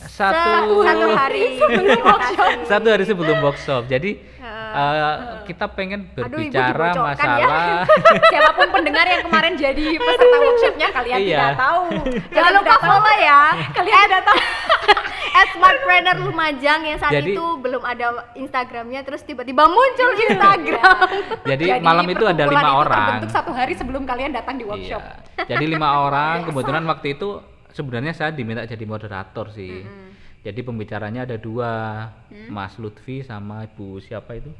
[0.00, 2.50] satu satu hari sebelum workshop.
[2.64, 3.82] satu hari sebelum workshop.
[3.86, 5.12] Jadi eh,
[5.44, 7.02] kita pengen Aduh, Ibu berbicara dibocorkan ya.
[7.02, 7.64] masalah
[8.32, 11.26] siapa pun pendengar yang kemarin jadi peserta workshopnya kalian Iya.
[11.26, 11.82] tidak tahu.
[12.30, 13.40] Jangan lupa follow ya.
[13.72, 14.38] Kalian tidak tahu.
[15.30, 21.06] At Smartpreneur Lumajang yang saat Jadi- itu belum ada Instagramnya terus tiba-tiba muncul Instagram.
[21.46, 25.00] jadi, malam itu ada lima itu orang terbentuk satu hari sebelum kalian datang di workshop.
[25.00, 25.46] Iya.
[25.46, 27.40] jadi lima orang kebetulan waktu itu
[27.70, 29.86] sebenarnya saya diminta jadi moderator sih
[30.40, 31.70] jadi pembicaranya ada dua
[32.30, 32.46] Mm.
[32.48, 34.54] Mas Lutfi sama Ibu siapa itu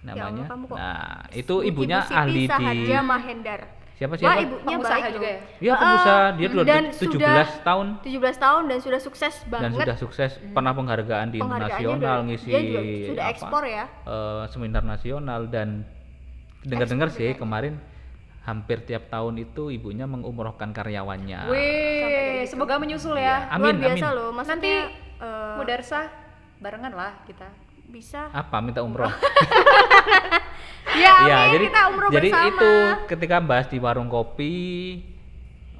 [0.00, 3.60] Ya namanya Allah, kamu kok nah itu ibunya Ibu Siti ahli di Saharja Mahendar.
[4.00, 5.38] Siapa Wah, siapa ibunya Pengusaha baik juga ya?
[5.60, 9.76] Iya pengusaha dia dua dan 17 sudah tahun 17 tahun dan sudah sukses dan banget.
[9.76, 13.84] sudah sukses pernah penghargaan di internasional ngisi dia juga sudah apa, ekspor ya.
[14.08, 15.84] eh, seminar nasional dan
[16.60, 17.44] dengar-dengar sih juga.
[17.44, 17.76] kemarin
[18.40, 21.52] hampir tiap tahun itu ibunya mengumrohkan karyawannya.
[21.52, 23.52] Wih, semoga menyusul ya.
[23.52, 24.16] Amin, Luar biasa amin.
[24.16, 24.28] loh.
[24.32, 24.72] Maksudnya Nanti
[25.20, 26.00] eh, Mudarsa
[26.56, 27.48] barengan lah kita.
[27.84, 28.32] bisa.
[28.32, 29.10] Apa minta umroh?
[30.92, 32.48] Ya, Iya, amin, jadi kita umroh jadi bersama.
[32.48, 32.70] itu
[33.06, 34.54] ketika bahas di warung kopi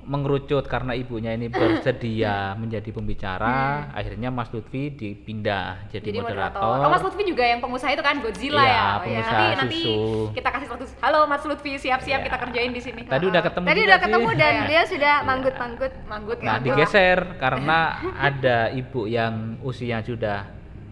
[0.03, 6.59] mengerucut karena ibunya ini bersedia menjadi pembicara, akhirnya Mas Lutfi dipindah jadi, Jadi moderator.
[6.59, 6.83] moderator.
[6.83, 8.83] Oh, Mas Lutfi juga yang pengusaha itu kan Godzilla Iya, ya.
[8.83, 10.33] Oh, pengusaha nanti, nanti susu.
[10.33, 10.85] kita kasih waktu.
[10.99, 12.27] Halo Mas Lutfi, siap-siap Iya.
[12.27, 13.01] kita kerjain di sini.
[13.05, 14.05] Tadi udah ketemu Tadi udah sih.
[14.05, 14.67] ketemu dan Iya.
[14.67, 15.93] dia sudah manggut-manggut.
[16.05, 16.67] Manggut Nah, manggut.
[16.67, 17.79] digeser karena
[18.17, 20.49] ada ibu yang usia sudah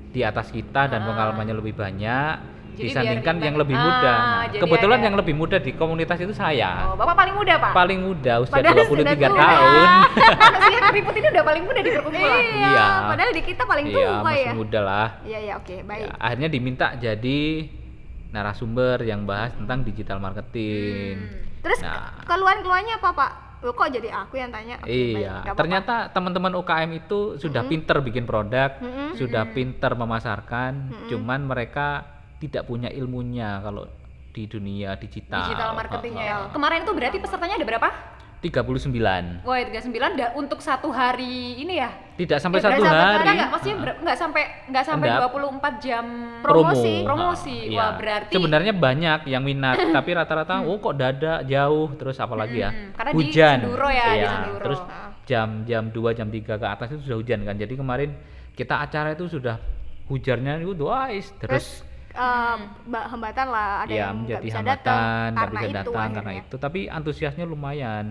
[0.09, 1.07] di atas kita dan Ah.
[1.07, 4.12] pengalamannya lebih banyak Jadi disandingkan yang lebih Ah, muda.
[4.14, 6.87] Nah, kebetulan ada- yang lebih muda di komunitas itu saya.
[6.87, 7.73] Oh, Bapak paling muda, Pak.
[7.73, 9.38] Paling muda usia Padahal 23 sudah tua.
[9.41, 9.88] tahun.
[10.55, 12.38] Manusia keriput ini udah paling muda di perkumpulan.
[12.38, 12.87] Iya, Iya.
[13.05, 14.53] padahal di kita paling Iya, tua masih ya.
[14.55, 15.09] muda lah.
[15.23, 16.01] Iya, iya, oke, baik.
[16.01, 17.41] Ya, akhirnya diminta jadi
[18.29, 21.17] narasumber yang bahas tentang digital marketing.
[21.19, 21.61] Hmm.
[21.61, 22.23] Terus Nah.
[22.25, 23.33] keluhan-keluhannya apa, Pak?
[23.59, 24.79] Loh, kok jadi aku yang tanya?
[24.79, 25.59] Baik, Iya, apa-apa.
[25.59, 29.19] ternyata teman-teman UKM itu sudah pinter bikin produk, Mm-mm.
[29.19, 31.09] sudah pinter memasarkan, Mm-mm.
[31.11, 32.07] cuman mereka
[32.38, 33.85] tidak punya ilmunya kalau
[34.31, 35.42] di dunia digital.
[35.44, 36.37] Digital marketingnya ya.
[36.55, 37.88] Kemarin itu berarti pesertanya ada berapa?
[38.38, 39.42] 39.
[39.42, 41.90] Wah, 39 da, untuk satu hari ini ya?
[42.14, 43.18] Tidak sampai Tidak satu hari.
[43.18, 45.31] Enggak, enggak, maksudnya ber- enggak sampai enggak sampai Enggak.
[45.35, 46.05] 24 jam
[46.38, 46.94] Promosi.
[47.03, 47.57] Promosi.
[47.59, 47.87] Ah, Wah, iya.
[47.98, 52.70] berarti sebenarnya banyak yang minat, tapi rata-rata oh kok dada jauh terus apalagi ya?
[52.70, 53.59] Hmm, karena di hujan.
[53.59, 54.62] Senduro ya, di Iya, Senduro.
[54.70, 55.11] Terus Ah.
[55.27, 57.59] jam jam 2 jam 3 ke atas itu sudah hujan kan.
[57.59, 58.11] Jadi kemarin
[58.55, 59.59] kita acara itu sudah
[60.07, 61.66] hujannya itu terus terus
[62.88, 66.33] ba- hambatan lah ada ya yang menjadi bisa hambatan datang karena bisa itu datang karena
[66.33, 66.49] akhirnya.
[66.49, 66.57] itu.
[66.59, 68.05] Tapi antusiasnya lumayan.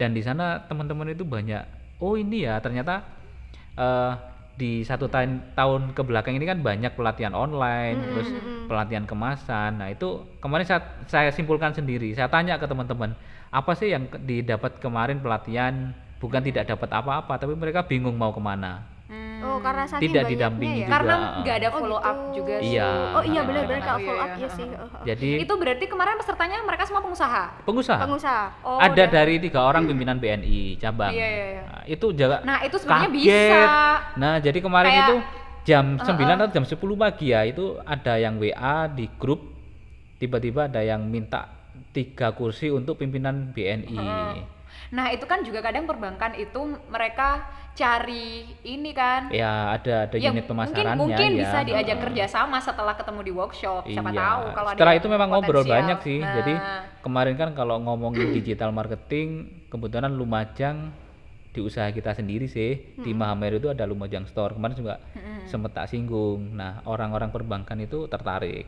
[0.00, 1.62] Dan di sana teman-teman itu banyak
[2.00, 3.04] oh ini ya ternyata
[3.76, 4.12] eh,
[4.56, 8.28] di satu tahun tahun ke belakang ini kan banyak pelatihan online terus
[8.68, 9.80] pelatihan kemasan.
[9.80, 13.12] Nah itu kemarin saya, saya simpulkan sendiri saya tanya ke teman-teman
[13.50, 15.92] apa sih yang didapat kemarin pelatihan?
[16.20, 18.84] Bukan tidak dapat apa-apa tapi mereka bingung mau ke mana.
[18.84, 18.89] Hmm,
[19.40, 20.92] oh karena saking Tidak didampingi ya juga.
[20.92, 22.36] karena nggak ada Oh, follow up gitu.
[22.36, 22.72] juga sih.
[22.72, 22.88] Iya.
[23.10, 25.02] oh iya benar-benar kalau Iya, follow up iya, ya sih Oh, oh.
[25.02, 27.44] jadi Itu berarti kemarin pesertanya mereka semua pengusaha.
[27.62, 31.10] pengusaha pengusaha Oh, ada dan- dari tiga orang pimpinan BNI cabang.
[31.10, 31.62] Iya, iya, iya.
[31.64, 32.36] Nah, itu jaga.
[32.42, 33.16] Nah, itu sebenarnya kaget.
[33.16, 33.62] bisa.
[34.16, 35.16] Nah, jadi kemarin Kayak- itu
[35.62, 36.06] jam Uh-uh.
[36.06, 39.40] 9 atau jam 10 pagi ya, itu ada yang WA di grup
[40.16, 41.48] tiba-tiba ada yang minta
[41.90, 43.96] tiga kursi untuk pimpinan BNI.
[44.90, 49.30] Nah, itu kan juga kadang perbankan itu mereka cari ini kan.
[49.30, 51.38] Ya, ada ada Ya, unit mungkin pemasarannya mungkin ya.
[51.40, 52.04] bisa diajak Uh-uh.
[52.04, 53.82] kerjasama setelah ketemu di workshop.
[53.86, 54.20] Siapa Iya.
[54.20, 55.74] tahu kalau Setelah itu memang ngobrol potensial.
[55.78, 56.18] banyak sih.
[56.18, 56.54] Nah, Jadi
[57.00, 59.28] kemarin kan kalau ngomongin digital marketing,
[59.68, 60.90] kebetulan Lumajang
[61.50, 62.94] di usaha kita sendiri sih.
[62.96, 64.52] Di Mahameru itu ada Lumajang Store.
[64.52, 64.94] Kemarin juga
[65.46, 66.52] sempat tak singgung.
[66.52, 68.66] Nah, orang-orang perbankan itu tertarik.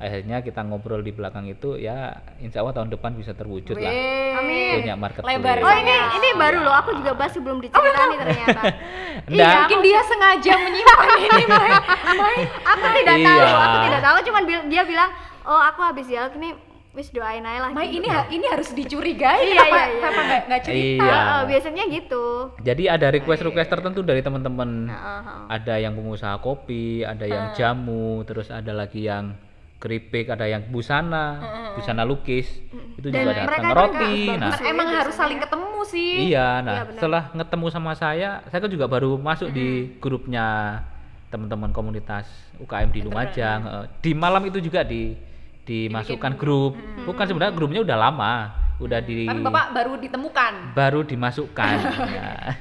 [0.00, 2.08] Akhirnya kita ngobrol di belakang itu ya
[2.38, 3.84] insya Allah tahun depan bisa terwujud lah.
[3.86, 4.74] Wih, Amin.
[4.80, 5.28] Punya marketplace.
[5.30, 8.62] Lebar oh ini ini baru loh aku juga bahas sebelum diceritani ternyata
[9.28, 9.36] Nggak.
[9.36, 11.70] iya Mungkin dia sengaja menyimpan ini, Mai.
[12.22, 12.38] Mai.
[12.64, 13.26] aku tidak Iya.
[13.28, 15.10] tahu aku tidak tahu cuman bil- dia bilang
[15.42, 16.50] oh aku habis dialog ini
[16.90, 18.00] wis doain aja lah Mai gitu.
[18.00, 20.06] ini ha- ini harus dicurigai Iya, apa iya, iya.
[20.06, 21.04] apa nggak nggak cerita.
[21.04, 21.12] Iya.
[21.12, 22.24] Heeh, biasanya gitu
[22.58, 24.88] Jadi ada request-request tertentu dari teman-teman.
[24.88, 25.44] Heeh, heeh.
[25.50, 29.36] ada yang pengusaha kopi, ada yang jamu, terus ada lagi yang
[29.80, 31.40] keripik, ada yang busana,
[31.72, 32.46] busana lukis,
[32.94, 34.14] itu Dan juga datang mereka roti.
[34.28, 34.52] Nah.
[34.60, 34.98] Emang biasanya.
[35.00, 36.10] harus saling ketemu sih.
[36.28, 36.94] iya, nah Iya, benar.
[36.94, 40.78] setelah ketemu sama saya, saya kan juga baru masuk di grupnya
[41.26, 43.60] teman-teman komunitas UKM di Lumajang.
[43.64, 45.16] Eh, Di malam itu juga di
[45.62, 46.74] dimasukkan grup.
[47.00, 48.32] Bukan sebenarnya grupnya udah lama,
[48.76, 50.52] udah di Tapi Bapak baru ditemukan.
[50.74, 51.76] baru dimasukkan.
[52.10, 52.52] Nah,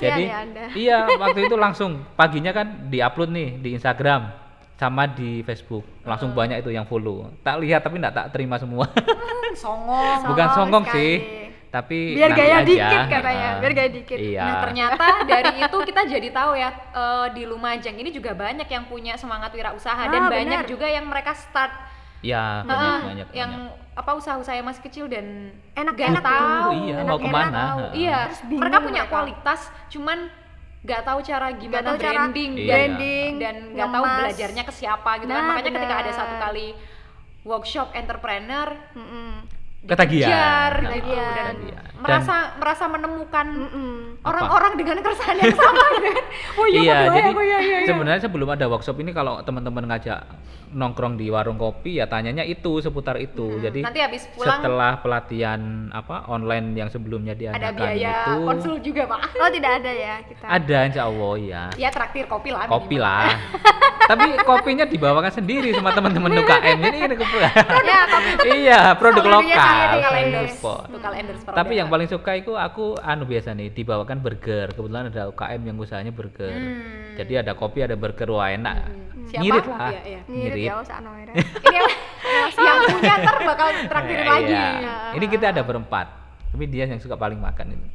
[0.00, 0.64] Jadi ya Anda.
[0.72, 4.32] iya waktu itu langsung paginya kan diupload nih di Instagram
[4.80, 7.28] sama di Facebook langsung banyak itu yang follow.
[7.38, 8.88] Tak lihat tapi enggak tak terima semua.
[9.52, 10.24] Songong.
[10.30, 10.96] Bukan Songong songong sekali.
[10.96, 11.12] sih,
[11.68, 12.64] tapi biar gaya aja.
[12.64, 13.60] dikit katanya Heeh.
[13.60, 14.42] biar gaya dikit Iya.
[14.42, 18.84] Nah ternyata dari itu kita jadi tahu ya eh, di Lumajang ini juga banyak yang
[18.86, 23.26] punya semangat wirausaha dan Ah, banyak juga yang mereka start Ya, banyak banyak.
[23.32, 23.96] yang banyak.
[23.96, 26.68] apa usaha-usaha yang masih kecil dan Enak-enak nggak tahu.
[26.74, 27.80] Iya, enak- mau enak ke mana, tahu.
[27.94, 29.10] Iya, Terus mereka punya mereka.
[29.10, 30.18] kualitas, cuman
[30.80, 35.10] nggak tahu cara gimana tahu cara branding dan branding dan nggak tahu belajarnya ke siapa
[35.18, 35.36] gitu kan.
[35.36, 36.66] Nah, Makanya ketika ada satu kali
[37.42, 39.30] workshop entrepreneur Mm-mm.
[39.82, 40.28] Ketagihan.
[40.28, 41.32] dikejar gitu Ketagihan.
[41.32, 41.84] dan Ketagihan.
[41.84, 44.09] Dan- merasa merasa menemukan Mm-mm.
[44.20, 46.16] Orang-orang dengan keresahan yang sama kan.
[46.60, 47.88] Oh iya, iya, jadi oh, iya, iya, iya.
[47.88, 50.20] sebenarnya sebelum ada workshop ini kalau teman-teman ngajak
[50.70, 53.58] nongkrong di warung kopi ya tanyanya itu seputar itu.
[53.58, 58.34] Jadi Nanti habis pulang setelah pelatihan apa online yang sebelumnya ada diadakan biaya itu.
[58.46, 59.20] konsul juga pak.
[59.40, 63.08] Oh tidak ada ya kita ada insya Allah ya ya traktir kopi lah kopi minimal.
[63.08, 63.34] lah.
[64.10, 70.12] Tapi kopinya dibawakan sendiri sama teman-teman UKM ini kan ya kopi iya produk Produknya lokal.
[70.18, 70.66] endorse
[71.14, 71.78] endorse tapi produk.
[71.78, 76.10] yang paling suka itu aku anu biasa nih dibawakan burger kebetulan ada UKM yang usahanya
[76.10, 77.14] burger Hmm.
[77.14, 78.90] jadi ada kopi ada burger wah enak
[79.28, 79.38] Siapa?
[79.38, 80.20] ngirit lah Iya, iya.
[80.24, 81.88] ngirit ngirit ya usah nomornya ini yang,
[82.58, 84.94] yang punya ntar bakal traktir Iya, lagi iya.
[85.14, 86.06] ini kita ada berempat
[86.50, 87.86] tapi dia yang suka paling makan itu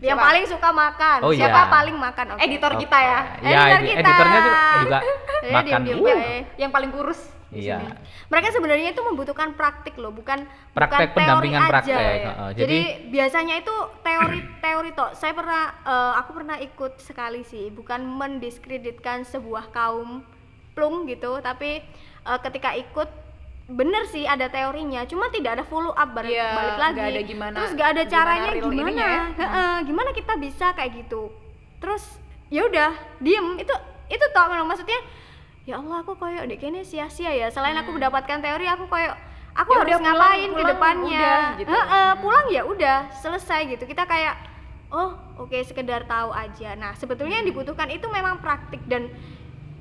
[0.00, 0.26] yang Siapa?
[0.26, 1.70] paling suka makan Oh, siapa iya.
[1.72, 2.40] paling makan oke.
[2.40, 4.00] editor kita ya ya Editor edi- kita.
[4.04, 4.98] editornya juga, juga
[5.44, 6.38] Ya, makan diam-diam Uh, bae.
[6.56, 7.20] yang paling kurus
[7.56, 7.94] iya sini.
[8.26, 11.70] mereka sebenarnya itu membutuhkan praktik loh bukan Praktek bukan teori pendampingan aja.
[11.70, 12.10] praktek, ya.
[12.28, 12.50] heeh.
[12.54, 17.68] jadi, Jadi- biasanya itu teori teori toh saya pernah eh, aku pernah ikut sekali sih
[17.68, 20.22] bukan mendiskreditkan sebuah kaum
[20.72, 21.80] plung gitu tapi
[22.20, 23.08] eh, ketika ikut
[23.64, 27.22] bener sih ada teorinya cuma tidak ada follow up balik, Iya, balik lagi nggak ada
[27.24, 29.22] gimana- terus gak ada gimana caranya gimana ininya ya.
[29.34, 31.32] Heeh, gimana kita bisa kayak gitu
[31.78, 32.04] terus
[32.46, 33.72] ya udah diem itu
[34.06, 35.00] itu toh memang maksudnya
[35.64, 39.12] ya Allah aku koyo dek ini sia-sia ya selain aku mendapatkan teori aku koyo
[39.52, 39.72] aku Hmm.
[39.72, 41.70] Ya harus udah, pulang- ngapain ke pulang depannya udah, gitu.
[41.70, 44.34] Heeh, pulang ya udah selesai gitu kita kayak
[44.90, 47.40] oh oke sekedar tahu aja nah sebetulnya Hmm.
[47.40, 49.08] yang dibutuhkan itu memang praktik dan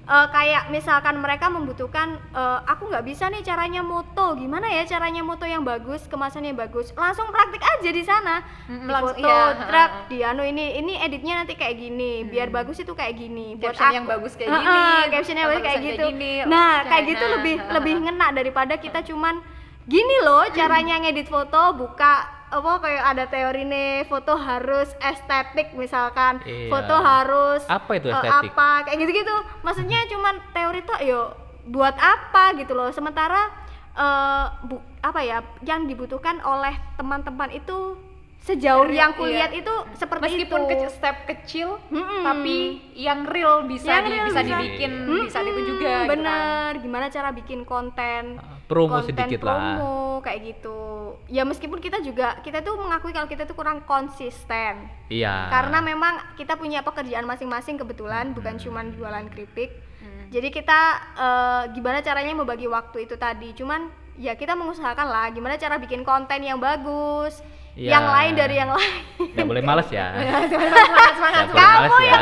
[0.03, 4.33] eh, kayak misalkan mereka membutuhkan eh, aku nggak bisa nih caranya moto.
[4.33, 6.91] Gimana ya caranya moto yang bagus kemasannya bagus?
[6.91, 8.43] Langsung praktik aja di sana.
[8.67, 12.23] Mm, langsung- foto iya, truk di anu ini ini editnya nanti kayak gini.
[12.23, 13.55] Biar bagus itu kayak gini.
[13.55, 13.95] Buat Caption aku.
[13.95, 14.67] yang bagus kayak gini,
[15.09, 16.33] caption yang bagus kayak gitu kayak gini.
[16.43, 19.35] nah Oh, kayak gitu nah, lebih lebih ngena daripada kita cuman
[19.83, 26.37] gini loh caranya ngedit foto buka apa kayak ada teori nih foto harus estetik misalkan
[26.43, 26.69] Iya.
[26.69, 28.51] foto harus Apa itu eh, estetik?
[28.51, 31.21] apa kayak gitu-gitu maksudnya cuman teori tuh yo
[31.65, 33.49] buat apa gitu loh sementara
[33.95, 37.97] eh, bu- apa ya yang dibutuhkan oleh teman-teman itu
[38.43, 39.17] sejauh Real, yang iya.
[39.17, 42.21] kulihat itu seperti Meskipun itu kecil, step kecil, Mm-mm.
[42.21, 42.57] tapi
[42.93, 44.49] yang real bisa Yang di- real bisa bisa.
[44.51, 45.71] dibikin di saat itu juga.
[45.73, 46.07] gitu kan.
[46.11, 48.23] bener gimana cara bikin konten
[48.65, 50.79] promo konten sedikit lah promo kayak gitu
[51.27, 56.35] ya meskipun kita juga kita tuh mengakui kalau kita tuh kurang konsisten iya karena memang
[56.35, 60.27] kita punya pekerjaan masing-masing kebetulan bukan cuman jualan keripik Hmm.
[60.29, 60.79] jadi kita
[61.15, 66.03] eh, gimana caranya membagi waktu itu tadi cuman ya kita mengusahakan lah gimana cara bikin
[66.03, 67.39] konten yang bagus
[67.73, 67.89] Iya.
[67.91, 68.93] yang lain dari yang lain
[69.33, 70.13] nggak boleh males ya
[70.45, 70.85] semangat,
[71.17, 72.13] semangat, boleh males ya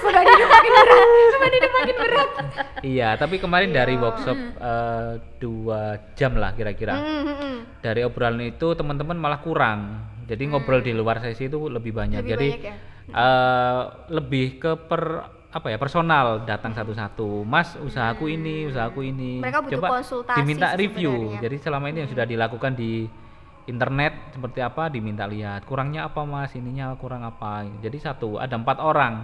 [0.00, 1.08] Beban hidup makin berat.
[1.76, 2.28] Makin berat.
[2.80, 3.76] iya tapi kemarin Iya.
[3.76, 5.80] dari workshop eh, dua
[6.14, 7.56] jam lah kira-kira Mm, mm, mm.
[7.78, 9.80] dari obrolan itu teman-teman malah kurang
[10.24, 12.74] jadi ngobrol di luar sesi itu lebih banyak Lebih jadi banyak ya?
[13.12, 15.02] eh, lebih ke per
[15.46, 20.72] apa ya personal datang satu-satu mas usahaku ini usahaku ini Mereka butuh coba konsultasi diminta
[20.72, 21.40] review sebenarnya.
[21.42, 23.08] jadi selama ini yang sudah dilakukan di
[23.66, 25.66] internet seperti apa diminta lihat?
[25.66, 26.54] Kurangnya apa mas?
[26.54, 27.66] Ininya kurang apa?
[27.82, 29.14] Jadi satu ada empat orang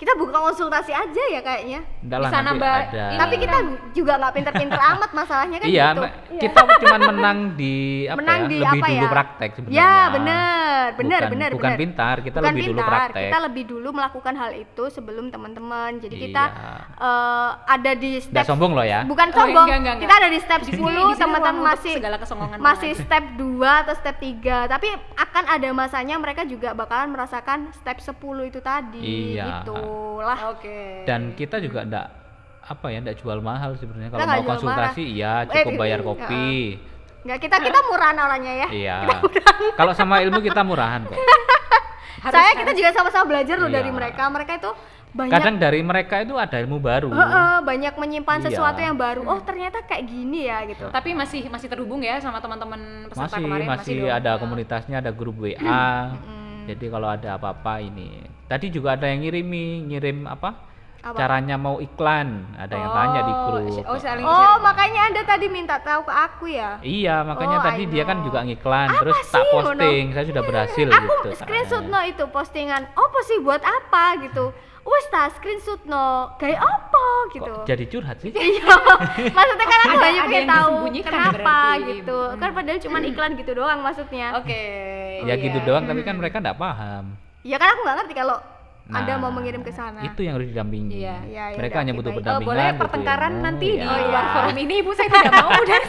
[0.00, 3.18] kita buka konsultasi aja ya kayaknya Enggak lah Bisa nanti nambah ada ini.
[3.18, 3.58] tapi kita
[3.92, 7.76] juga nggak pinter-pinter amat masalahnya kan iya gitu me- kita cuma menang di
[8.08, 9.10] apa menang ya di lebih apa dulu ya?
[9.10, 11.78] praktek sebenarnya Ya, benar, benar, Bukan- benar, bukan benar.
[11.78, 13.22] pintar, kita Bukan lebih dulu pintar, praktek.
[13.22, 15.90] Kita lebih dulu melakukan hal itu sebelum teman-teman.
[15.98, 16.74] Jadi kita Iya.
[16.98, 19.66] eh, ada di Nggak step sombong loh ya Bukan Oh, sombong.
[19.66, 20.20] enggak, enggak, Kita enggak.
[20.20, 23.82] ada di step Di sini- 10, di sini teman-teman masih segala kesongongan masih step 2
[23.82, 24.56] atau step 3.
[24.66, 29.44] Tapi akan ada masanya mereka juga bakalan merasakan step 10 itu tadi Iya.
[29.90, 30.38] Gitulah.
[30.50, 30.80] Oke.
[31.04, 32.06] dan kita juga enggak
[32.62, 35.16] apa ya enggak jual mahal sebenarnya kalau mau konsultasi mahal.
[35.16, 36.06] iya Eh, cukup iya, bayar iya.
[36.06, 36.50] kopi
[37.20, 38.68] Enggak kita kita murahan orangnya ya.
[38.70, 38.96] iya
[39.74, 41.18] kalau sama ilmu kita murahan kok
[42.20, 43.76] Harus- Saya kita juga sama-sama belajar loh Iya.
[43.76, 44.22] dari mereka.
[44.26, 44.70] Mereka itu
[45.10, 48.46] banyak kadang dari mereka itu ada ilmu baru Heeh, banyak menyimpan Iya.
[48.46, 49.24] sesuatu yang baru.
[49.26, 50.86] Oh, ternyata kayak gini ya gitu.
[50.86, 54.12] Tapi masih masih terhubung ya sama teman-teman peserta masih kemarin masih dong.
[54.12, 56.12] ada komunitasnya ada grup WA
[56.62, 60.58] jadi kalau ada apa-apa ini tadi juga ada yang ngirimi ngirim apa,
[61.06, 61.14] Apa?
[61.14, 65.78] caranya mau iklan ada yang tanya di grup Oh, saling Oh, makanya Anda tadi minta
[65.78, 66.82] tahu ke aku ya.
[66.82, 70.42] Iya, makanya Oh, tadi dia kan juga ngiklan, Apa terus tak sih, posting, saya sudah
[70.42, 71.28] berhasil aku gitu.
[71.38, 72.02] screenshot caranya.
[72.02, 72.82] no itu postingan.
[72.90, 74.44] Apa sih buat apa gitu?
[74.80, 76.34] Wes ta screenshot no.
[76.40, 77.52] Kayak apa gitu.
[77.54, 78.32] Kok jadi curhat sih?
[78.50, 78.74] Iya,
[79.30, 81.90] maksudnya kan aku ada pengen yang tahu kenapa berarti.
[81.94, 82.18] gitu.
[82.18, 82.38] Hmm.
[82.42, 84.26] Kan padahal cuma iklan gitu doang maksudnya.
[84.40, 84.62] Oke.
[85.20, 85.34] ya iya.
[85.38, 87.29] gitu doang, tapi kan mereka nggak paham.
[87.40, 88.38] Ya kan aku nggak ngerti kalau
[88.90, 90.02] Anda Nah, mau mengirim ke sana.
[90.02, 90.98] Itu yang harus didampingi.
[90.98, 91.22] Iya.
[91.22, 92.18] Iya, ya mereka hanya butuh baik.
[92.20, 92.48] Pendampingan.
[92.50, 93.70] boleh butuh pertengkaran ilmu, nanti ya.
[93.70, 94.08] di Oh, iya.
[94.10, 95.82] luar forum ini ibu saya tidak mau dan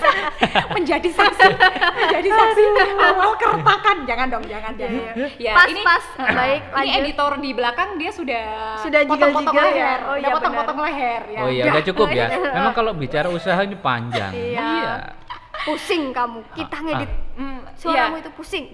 [0.70, 1.50] menjadi saksi
[1.98, 2.64] menjadi saksi
[3.02, 5.02] awal keretakan jangan dong jangan jangan
[5.42, 6.04] ya Pas, ini pas.
[6.38, 7.00] Baik, ini lanjut.
[7.02, 8.44] editor di belakang dia sudah
[8.86, 9.74] Sudah potong-potong jigal-jigal ya?
[9.74, 12.28] leher Oh, udah iya, potong-potong leher ya Oh iya, udah cukup ya.
[12.62, 14.30] Memang kalau bicara usaha ini panjang.
[14.30, 15.18] Iya.
[15.62, 16.40] Pusing kamu.
[16.52, 18.22] Kita Ah, ngedit Hmm, suaramu iya.
[18.22, 18.66] itu pusing.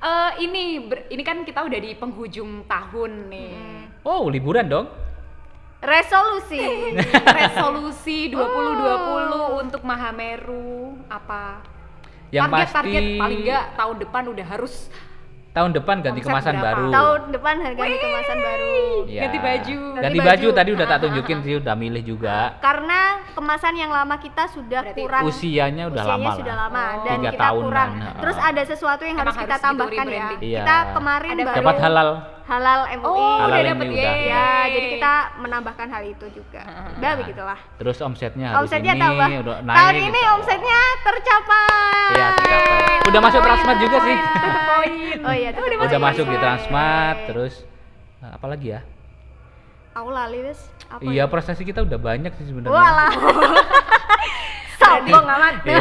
[0.00, 3.52] Eh, ini ber- ini kan kita udah di penghujung tahun nih
[4.02, 4.86] Oh, liburan dong.
[5.80, 6.60] Resolusi.
[7.38, 11.64] resolusi 2020 untuk Mahameru apa
[12.28, 14.74] Yang target pasti target paling enggak tahun depan udah harus
[15.50, 16.66] tahun depan ganti Omset kemasan berapa?
[16.70, 16.86] baru.
[16.90, 18.76] Tahun depan harga di kemasan baru.
[19.04, 19.20] Iya.
[19.20, 19.78] Ganti baju.
[19.90, 20.48] Ganti, Ganti baju, baju.
[20.54, 22.36] tadi udah tak tunjukin sih, udah milih juga.
[22.58, 23.00] Karena
[23.32, 27.02] kemasan yang lama kita sudah Berarti kurang Usianya udah usianya lama sudah lama Oh.
[27.02, 27.90] dan Tiga kita tahunan, kurang.
[28.20, 30.26] Terus ada sesuatu yang Emang harus kita harus gitu tambahkan ya.
[30.38, 30.60] Iya.
[30.60, 32.08] Kita kemarin Ada baru Dapat halal.
[32.50, 33.06] Halal MUI.
[33.06, 33.96] Oh, Halal udah ini dapet udah.
[33.96, 34.20] yeay.
[34.26, 36.62] Ya, jadi kita menambahkan hal itu juga.
[36.98, 37.58] Udah begitulah.
[37.78, 39.28] Terus omsetnya harus Omsetnya ini tambah.
[39.40, 39.76] udah naik.
[39.78, 40.34] Tahun ini gitu.
[40.34, 42.10] omsetnya tercapai.
[42.10, 42.94] Iya, tercapai.
[43.06, 44.16] Udah masuk Transmart juga sih.
[45.20, 46.00] Oh iya, Udah poin.
[46.00, 47.54] masuk di Transmart, terus
[48.18, 48.80] eh, apa lagi ya?
[49.92, 50.64] Aku lali wes.
[50.88, 51.30] Apa Iya, ya?
[51.30, 52.72] prestasi kita udah banyak sih sebenarnya.
[52.72, 53.12] Walah.
[54.80, 55.54] Sombong amat.
[55.60, 55.80] Iya.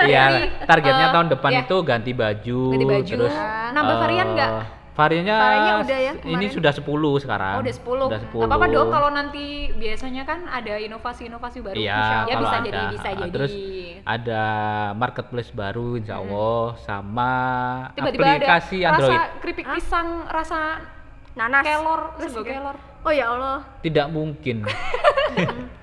[0.00, 0.24] Iya,
[0.64, 1.60] targetnya eh, tahun depan ya.
[1.60, 3.14] itu ganti baju, Ganti baju.
[3.20, 3.34] terus
[3.68, 4.50] Nambah eh, varian nggak?
[4.98, 7.54] Variannya, Variannya udah ya, ini sudah 10 sekarang.
[7.54, 8.10] Oh, udah 10.
[8.10, 8.42] Udah 10.
[8.42, 11.78] Gak apa-apa dong kalau nanti biasanya kan ada inovasi-inovasi baru.
[11.78, 12.66] Iya, ya kalau bisa ada.
[12.66, 13.30] jadi bisa jadi.
[13.30, 13.54] Terus
[14.02, 14.42] ada
[14.98, 17.32] marketplace baru insya Allah sama
[17.94, 19.14] Tiba-tiba aplikasi ada Android.
[19.14, 20.58] rasa keripik pisang rasa
[21.38, 24.66] nanas kelor kelor oh ya Allah Tidak mungkin.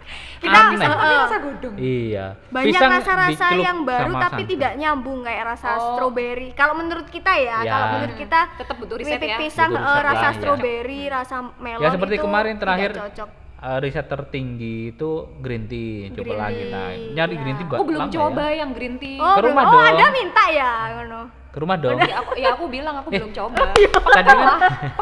[0.46, 0.78] kita Aneh.
[0.78, 2.26] eh, tapi eh, rasa godong Iya.
[2.48, 4.52] banyak Pisang rasa-rasa yang baru sama tapi santan.
[4.52, 5.82] tidak nyambung kayak rasa Oh.
[5.92, 7.72] strawberry kalau menurut kita ya, Ya.
[7.72, 10.36] kalau menurut kita tetap butuh riset ya pisang Butuh eh, riset rasa lah, ya.
[10.36, 13.30] strawberry rasa melon Ya seperti itu kemarin terakhir cocok.
[13.58, 16.12] eh, riset tertinggi itu green tea.
[16.12, 16.90] Coba Green lagi nah.
[17.16, 17.40] Nyari ya.
[17.40, 18.56] green tea aku belum coba ya.
[18.58, 19.50] yang green tea oh, Ke belum.
[19.52, 19.90] rumah oh dong.
[19.90, 21.98] ada minta ya ngono Ke rumah dong.
[21.98, 23.64] ya aku ya aku bilang aku belum coba
[24.06, 24.38] Tadi kan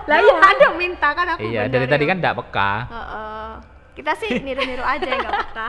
[0.06, 1.92] lah iya ada minta kan aku Iya, dari ya.
[1.92, 2.72] tadi kan enggak peka.
[2.88, 3.52] Heeh.
[3.94, 5.68] Kita sih niru-niru aja ya nggak apa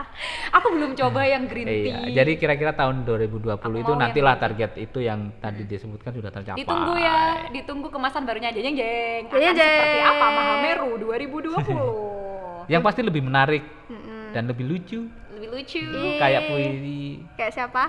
[0.51, 4.41] aku belum coba yang green tea Iya, jadi kira-kira tahun 2020 Aku itu nantilah yang
[4.41, 6.57] target itu yang tadi disebutkan sudah tercapai.
[6.57, 7.17] ditunggu ya
[7.49, 9.61] ditunggu kemasan barunya aja jeng jeng akan Jeng, jeng.
[9.61, 12.25] seperti apa Mahameru 2020
[12.73, 14.33] Yang pasti lebih menarik Mm-mm.
[14.33, 15.05] dan lebih lucu.
[15.31, 15.85] lebih lucu.
[16.17, 17.83] Kayak puisi kayak siapa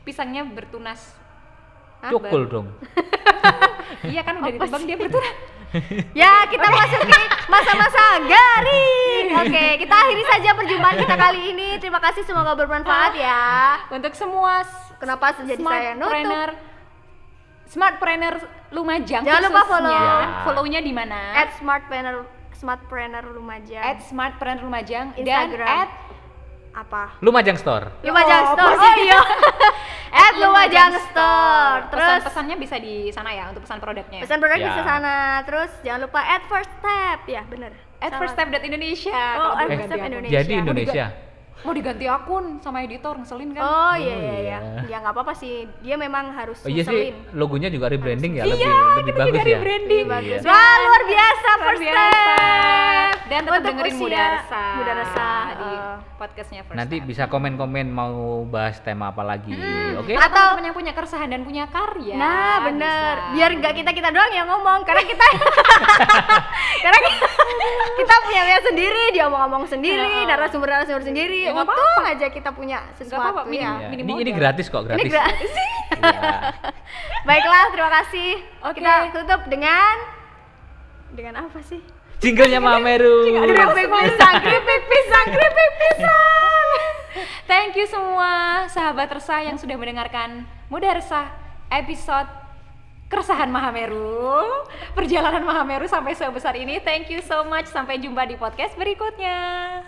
[0.00, 1.18] pisangnya bertunas?
[2.08, 2.66] Cukul dong.
[4.10, 5.34] iya kan udah Apa ditebang dia bertunas
[6.18, 9.26] Ya, kita masuki masa-masa garing.
[9.38, 11.68] Oke, kita akhiri saja perjumpaan kita kali ini.
[11.78, 13.78] Terima kasih, semoga bermanfaat ya.
[13.86, 14.66] untuk semua
[14.98, 16.10] Kenapa jadi saya nutup?
[16.10, 16.50] smartpreneur
[17.64, 18.34] smartpreneur
[18.70, 19.94] Lumajang Jangan lupa follow.
[19.94, 20.42] Ya.
[20.42, 23.80] follownya di mana At smartpreneur smartpreneur Lumajang.
[23.80, 25.68] at smartpreneur Lumajang dan Instagram.
[25.70, 25.90] at
[26.72, 27.18] apa?
[27.18, 27.90] Lumajang Store.
[28.00, 28.72] Lumajang Oh, Store.
[28.72, 29.20] apa Oh iya.
[30.22, 31.78] At Lumajang Store.
[31.88, 34.66] Terus pesan-pesannya bisa di sana ya untuk pesan produknya pesan produk Ya.
[34.68, 35.16] bisa sana.
[35.44, 37.18] Terus jangan lupa at first step.
[37.26, 37.72] Ya, bener.
[37.98, 38.20] at Salah.
[38.24, 40.00] firststep.indonesia Oh, kalau at first step.
[40.00, 40.34] Indonesia.
[40.34, 41.06] Jadi Indonesia.
[41.62, 44.36] Mau diganti akun sama editor ngeselin kan Oh iya Oh, iya iya.
[44.40, 44.58] iya.
[44.86, 45.54] Ya nggak apa-apa sih.
[45.78, 47.14] Dia memang harus Oh iya sih, ngeselin.
[47.32, 49.44] logonya juga rebranding ya, Iya, lebih lebih kita bagus juga ya.
[49.54, 50.04] rebranding.
[50.04, 50.12] Iya.
[50.12, 50.40] Bagus.
[50.42, 52.00] Wah, luar biasa Luar first biasa.
[52.00, 53.12] step.
[53.22, 54.92] dan tetap Untuk dengerin usia Mudarsa Muda
[55.52, 55.78] di eh,
[56.16, 57.06] podcastnya First Nanti Step.
[57.06, 59.54] bisa komen-komen mau bahas tema apa lagi,
[59.94, 60.10] oke?
[60.10, 63.14] atau Atau- teman yang punya keresahan dan punya karya Nah, bener.
[63.20, 63.30] bisa.
[63.32, 65.24] Biar nggak kita kita doang yang ngomong, karena kita
[66.82, 66.98] karena
[67.94, 71.49] kita, punya punya sendiri, dia mau ngomong sendiri, narasumber narasumber sendiri.
[71.50, 73.70] Ya, nggak Untung aja kita punya sesuatu minim- ya.
[73.76, 74.38] Iya, minim Ini, ini modal.
[74.38, 75.02] gratis kok, gratis.
[75.02, 75.52] Ini gratis.
[75.90, 76.20] Iya.
[77.28, 78.30] Baiklah, terima kasih.
[78.62, 78.74] Oke.
[78.78, 79.94] Kita tutup dengan
[81.10, 81.80] dengan apa sih?
[82.20, 83.26] Jinglenya Mameru.
[83.48, 86.82] Keripik pisang, keripik pisang, keripik pisang.
[87.44, 88.30] Thank you semua
[88.70, 91.26] sahabat resah yang sudah mendengarkan Muda Resah
[91.68, 92.30] episode
[93.10, 94.46] Keresahan Mahameru
[94.94, 99.82] Perjalanan Mahameru sampai sebesar ini Thank you so much Sampai jumpa di podcast berikutnya